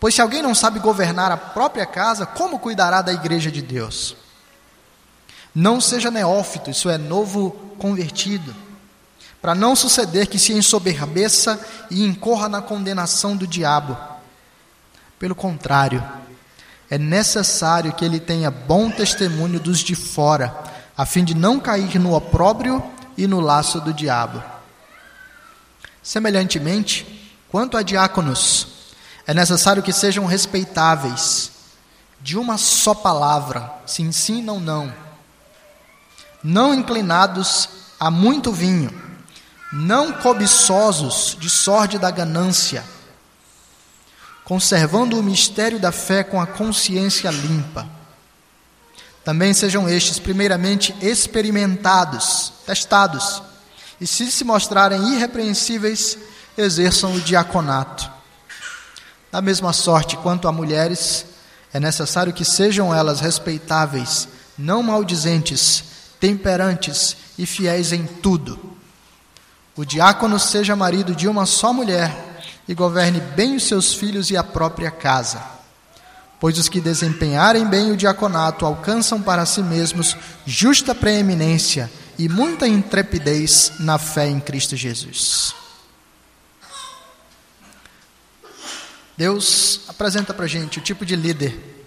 Pois 0.00 0.14
se 0.14 0.20
alguém 0.20 0.42
não 0.42 0.54
sabe 0.54 0.80
governar 0.80 1.30
a 1.30 1.36
própria 1.36 1.86
casa, 1.86 2.26
como 2.26 2.58
cuidará 2.58 3.00
da 3.00 3.12
igreja 3.12 3.50
de 3.50 3.62
Deus? 3.62 4.16
Não 5.54 5.80
seja 5.80 6.10
neófito, 6.10 6.70
isso 6.70 6.90
é, 6.90 6.98
novo 6.98 7.50
convertido, 7.78 8.54
para 9.40 9.54
não 9.54 9.76
suceder 9.76 10.26
que 10.26 10.38
se 10.38 10.52
ensoberbeça 10.52 11.60
e 11.90 12.04
incorra 12.04 12.48
na 12.48 12.60
condenação 12.60 13.36
do 13.36 13.46
diabo. 13.46 13.96
Pelo 15.18 15.34
contrário, 15.34 16.02
é 16.90 16.98
necessário 16.98 17.92
que 17.92 18.04
ele 18.04 18.18
tenha 18.18 18.50
bom 18.50 18.90
testemunho 18.90 19.60
dos 19.60 19.80
de 19.80 19.94
fora, 19.94 20.56
a 20.96 21.04
fim 21.04 21.24
de 21.24 21.34
não 21.34 21.60
cair 21.60 21.98
no 21.98 22.14
opróbrio 22.14 22.82
e 23.16 23.26
no 23.26 23.40
laço 23.40 23.80
do 23.80 23.92
diabo. 23.92 24.42
Semelhantemente, 26.02 27.32
quanto 27.48 27.76
a 27.76 27.82
diáconos, 27.82 28.68
é 29.26 29.34
necessário 29.34 29.82
que 29.82 29.92
sejam 29.92 30.24
respeitáveis, 30.24 31.52
de 32.20 32.36
uma 32.36 32.58
só 32.58 32.94
palavra, 32.94 33.70
sim, 33.86 34.10
sim, 34.10 34.42
não, 34.42 34.58
não, 34.58 34.92
não 36.42 36.74
inclinados 36.74 37.68
a 38.00 38.10
muito 38.10 38.50
vinho, 38.50 38.90
não 39.72 40.12
cobiçosos 40.12 41.36
de 41.38 41.50
sorte 41.50 41.98
da 41.98 42.10
ganância, 42.10 42.84
conservando 44.44 45.18
o 45.18 45.22
mistério 45.22 45.78
da 45.78 45.92
fé 45.92 46.24
com 46.24 46.40
a 46.40 46.46
consciência 46.46 47.30
limpa. 47.30 47.86
Também 49.22 49.52
sejam 49.52 49.86
estes, 49.86 50.18
primeiramente, 50.18 50.94
experimentados, 51.02 52.52
testados, 52.64 53.42
e 54.00 54.06
se 54.06 54.30
se 54.30 54.44
mostrarem 54.44 55.14
irrepreensíveis, 55.14 56.16
exerçam 56.56 57.14
o 57.14 57.20
diaconato. 57.20 58.10
Da 59.30 59.42
mesma 59.42 59.74
sorte, 59.74 60.16
quanto 60.16 60.48
a 60.48 60.52
mulheres, 60.52 61.26
é 61.74 61.78
necessário 61.78 62.32
que 62.32 62.44
sejam 62.44 62.94
elas 62.94 63.20
respeitáveis, 63.20 64.28
não 64.56 64.82
maldizentes, 64.82 65.84
temperantes 66.18 67.14
e 67.36 67.44
fiéis 67.44 67.92
em 67.92 68.06
tudo. 68.06 68.77
O 69.78 69.84
diácono 69.84 70.40
seja 70.40 70.74
marido 70.74 71.14
de 71.14 71.28
uma 71.28 71.46
só 71.46 71.72
mulher 71.72 72.12
e 72.66 72.74
governe 72.74 73.20
bem 73.20 73.54
os 73.54 73.62
seus 73.62 73.94
filhos 73.94 74.28
e 74.28 74.36
a 74.36 74.42
própria 74.42 74.90
casa. 74.90 75.40
Pois 76.40 76.58
os 76.58 76.68
que 76.68 76.80
desempenharem 76.80 77.64
bem 77.64 77.92
o 77.92 77.96
diaconato 77.96 78.66
alcançam 78.66 79.22
para 79.22 79.46
si 79.46 79.62
mesmos 79.62 80.16
justa 80.44 80.96
preeminência 80.96 81.88
e 82.18 82.28
muita 82.28 82.66
intrepidez 82.66 83.70
na 83.78 83.98
fé 83.98 84.26
em 84.26 84.40
Cristo 84.40 84.74
Jesus. 84.74 85.54
Deus 89.16 89.82
apresenta 89.86 90.34
para 90.34 90.46
a 90.46 90.48
gente 90.48 90.80
o 90.80 90.82
tipo 90.82 91.06
de 91.06 91.14
líder 91.14 91.86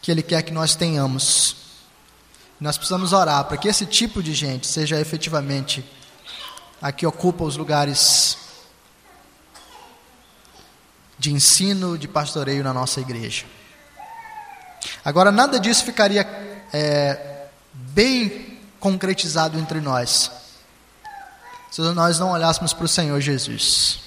que 0.00 0.10
Ele 0.10 0.22
quer 0.24 0.42
que 0.42 0.52
nós 0.52 0.74
tenhamos. 0.74 1.54
Nós 2.60 2.76
precisamos 2.76 3.12
orar 3.12 3.44
para 3.44 3.58
que 3.58 3.68
esse 3.68 3.86
tipo 3.86 4.20
de 4.20 4.34
gente 4.34 4.66
seja 4.66 5.00
efetivamente 5.00 5.88
a 6.82 6.90
que 6.90 7.06
ocupa 7.06 7.44
os 7.44 7.56
lugares 7.56 8.36
de 11.16 11.32
ensino, 11.32 11.96
de 11.96 12.08
pastoreio 12.08 12.64
na 12.64 12.74
nossa 12.74 13.00
igreja. 13.00 13.46
Agora, 15.04 15.30
nada 15.30 15.60
disso 15.60 15.84
ficaria 15.84 16.22
é, 16.72 17.46
bem 17.72 18.58
concretizado 18.80 19.56
entre 19.56 19.80
nós 19.80 20.30
se 21.70 21.80
nós 21.80 22.18
não 22.18 22.32
olhássemos 22.32 22.74
para 22.74 22.84
o 22.84 22.88
Senhor 22.88 23.18
Jesus. 23.18 24.00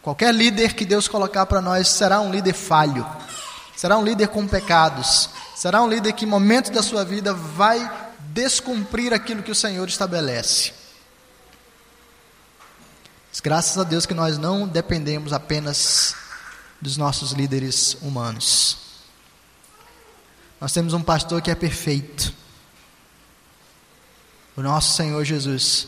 Qualquer 0.00 0.34
líder 0.34 0.72
que 0.72 0.86
Deus 0.86 1.06
colocar 1.06 1.44
para 1.44 1.60
nós 1.60 1.88
será 1.88 2.22
um 2.22 2.30
líder 2.30 2.54
falho, 2.54 3.06
será 3.76 3.98
um 3.98 4.04
líder 4.04 4.28
com 4.28 4.48
pecados, 4.48 5.28
será 5.54 5.82
um 5.82 5.88
líder 5.88 6.14
que, 6.14 6.24
em 6.24 6.28
momentos 6.28 6.70
da 6.70 6.82
sua 6.82 7.04
vida, 7.04 7.34
vai 7.34 8.09
descumprir 8.32 9.12
aquilo 9.12 9.42
que 9.42 9.50
o 9.50 9.54
Senhor 9.54 9.88
estabelece. 9.88 10.72
Mas, 13.30 13.40
graças 13.40 13.78
a 13.78 13.84
Deus 13.84 14.06
que 14.06 14.14
nós 14.14 14.38
não 14.38 14.66
dependemos 14.66 15.32
apenas 15.32 16.14
dos 16.80 16.96
nossos 16.96 17.32
líderes 17.32 17.96
humanos. 18.00 18.78
Nós 20.60 20.72
temos 20.72 20.92
um 20.92 21.02
pastor 21.02 21.40
que 21.40 21.50
é 21.50 21.54
perfeito. 21.54 22.32
O 24.56 24.62
nosso 24.62 24.96
Senhor 24.96 25.24
Jesus 25.24 25.86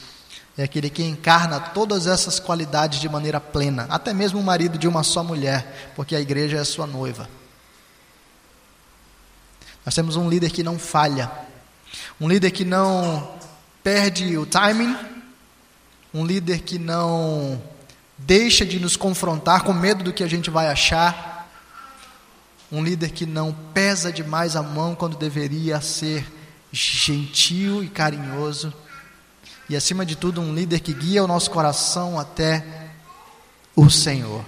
é 0.56 0.62
aquele 0.62 0.88
que 0.88 1.02
encarna 1.02 1.58
todas 1.60 2.06
essas 2.06 2.38
qualidades 2.38 3.00
de 3.00 3.08
maneira 3.08 3.40
plena, 3.40 3.86
até 3.90 4.12
mesmo 4.12 4.38
o 4.38 4.42
marido 4.42 4.78
de 4.78 4.86
uma 4.86 5.02
só 5.02 5.24
mulher, 5.24 5.92
porque 5.96 6.14
a 6.14 6.20
igreja 6.20 6.58
é 6.58 6.64
sua 6.64 6.86
noiva. 6.86 7.28
Nós 9.84 9.94
temos 9.94 10.14
um 10.16 10.28
líder 10.28 10.50
que 10.50 10.62
não 10.62 10.78
falha, 10.78 11.30
um 12.22 12.28
líder 12.28 12.52
que 12.52 12.64
não 12.64 13.28
perde 13.82 14.38
o 14.38 14.46
timing, 14.46 14.96
um 16.14 16.24
líder 16.24 16.60
que 16.60 16.78
não 16.78 17.60
deixa 18.16 18.64
de 18.64 18.78
nos 18.78 18.96
confrontar 18.96 19.64
com 19.64 19.72
medo 19.72 20.04
do 20.04 20.12
que 20.12 20.22
a 20.22 20.28
gente 20.28 20.48
vai 20.48 20.68
achar, 20.68 21.50
um 22.70 22.80
líder 22.80 23.10
que 23.10 23.26
não 23.26 23.52
pesa 23.74 24.12
demais 24.12 24.54
a 24.54 24.62
mão 24.62 24.94
quando 24.94 25.16
deveria 25.16 25.80
ser 25.80 26.24
gentil 26.70 27.82
e 27.82 27.88
carinhoso. 27.88 28.72
E, 29.68 29.74
acima 29.74 30.06
de 30.06 30.14
tudo, 30.14 30.40
um 30.40 30.54
líder 30.54 30.78
que 30.78 30.94
guia 30.94 31.24
o 31.24 31.28
nosso 31.28 31.50
coração 31.50 32.20
até 32.20 32.64
o 33.74 33.90
Senhor. 33.90 34.44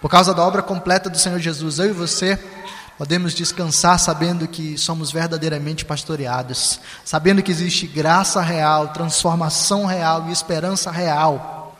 Por 0.00 0.10
causa 0.10 0.32
da 0.32 0.42
obra 0.42 0.62
completa 0.62 1.10
do 1.10 1.18
Senhor 1.18 1.38
Jesus, 1.38 1.78
eu 1.78 1.90
e 1.90 1.92
você 1.92 2.38
podemos 2.98 3.32
descansar 3.32 3.98
sabendo 4.00 4.48
que 4.48 4.76
somos 4.76 5.12
verdadeiramente 5.12 5.84
pastoreados, 5.84 6.80
sabendo 7.04 7.42
que 7.42 7.52
existe 7.52 7.86
graça 7.86 8.42
real, 8.42 8.88
transformação 8.88 9.86
real 9.86 10.26
e 10.28 10.32
esperança 10.32 10.90
real. 10.90 11.78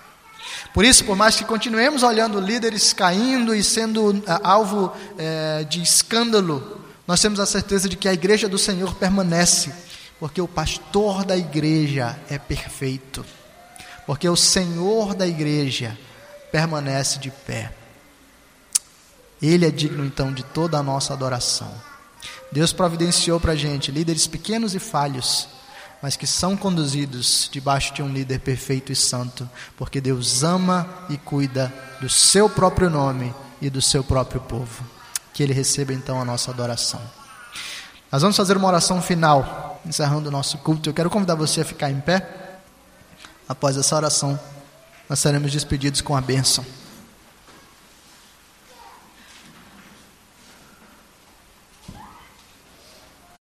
Por 0.73 0.85
isso, 0.85 1.05
por 1.05 1.17
mais 1.17 1.35
que 1.35 1.45
continuemos 1.45 2.05
olhando 2.05 2.41
líderes 2.41 2.93
caindo 2.93 3.53
e 3.53 3.65
sendo 3.65 4.23
é, 4.27 4.41
alvo 4.45 4.93
é, 5.19 5.65
de 5.65 5.83
escândalo, 5.83 6.81
nós 7.05 7.21
temos 7.21 7.41
a 7.41 7.47
certeza 7.47 7.89
de 7.89 7.97
que 7.97 8.09
a 8.09 8.13
igreja 8.13 8.49
do 8.49 8.59
Senhor 8.59 8.95
permanece 8.95 9.73
porque 10.21 10.41
o 10.41 10.49
pastor 10.49 11.25
da 11.25 11.37
igreja 11.37 12.19
é 12.29 12.39
perfeito, 12.39 13.25
porque 14.07 14.29
o 14.29 14.37
Senhor 14.37 15.15
da 15.15 15.27
igreja 15.27 15.97
permanece 16.51 17.19
de 17.19 17.31
pé. 17.31 17.73
Ele 19.41 19.67
é 19.67 19.71
digno 19.71 20.05
então 20.05 20.33
de 20.33 20.43
toda 20.43 20.79
a 20.79 20.83
nossa 20.83 21.13
adoração. 21.13 21.73
Deus 22.51 22.73
providenciou 22.73 23.39
para 23.39 23.53
a 23.53 23.57
gente 23.57 23.91
líderes 23.91 24.27
pequenos 24.27 24.75
e 24.75 24.79
falhos, 24.79 25.49
mas 26.03 26.17
que 26.17 26.27
são 26.27 26.57
conduzidos 26.57 27.49
debaixo 27.53 27.93
de 27.95 28.03
um 28.03 28.09
líder 28.09 28.41
perfeito 28.41 28.91
e 28.93 28.97
santo, 28.97 29.49
porque 29.77 30.01
Deus 30.01 30.43
ama 30.43 30.89
e 31.09 31.17
cuida 31.17 31.73
do 32.01 32.09
seu 32.09 32.49
próprio 32.49 32.89
nome 32.89 33.35
e 33.61 33.69
do 33.69 33.83
seu 33.83 34.03
próprio 34.03 34.41
povo. 34.41 34.85
Que 35.33 35.43
Ele 35.43 35.53
receba 35.53 35.93
então 35.93 36.21
a 36.21 36.25
nossa 36.25 36.51
adoração. 36.51 37.01
Nós 38.11 38.23
vamos 38.23 38.37
fazer 38.37 38.57
uma 38.57 38.69
oração 38.69 39.03
final 39.03 39.81
encerrando 39.85 40.29
o 40.29 40.33
nosso 40.33 40.59
culto, 40.59 40.89
eu 40.89 40.95
quero 40.95 41.11
convidar 41.11 41.35
você 41.35 41.61
a 41.61 41.65
ficar 41.65 41.91
em 41.91 42.01
pé. 42.01 42.59
Após 43.49 43.77
essa 43.77 43.97
oração, 43.97 44.39
nós 45.09 45.19
seremos 45.19 45.53
despedidos 45.53 46.01
com 46.01 46.17
a 46.17 46.21
bênção. 46.21 46.65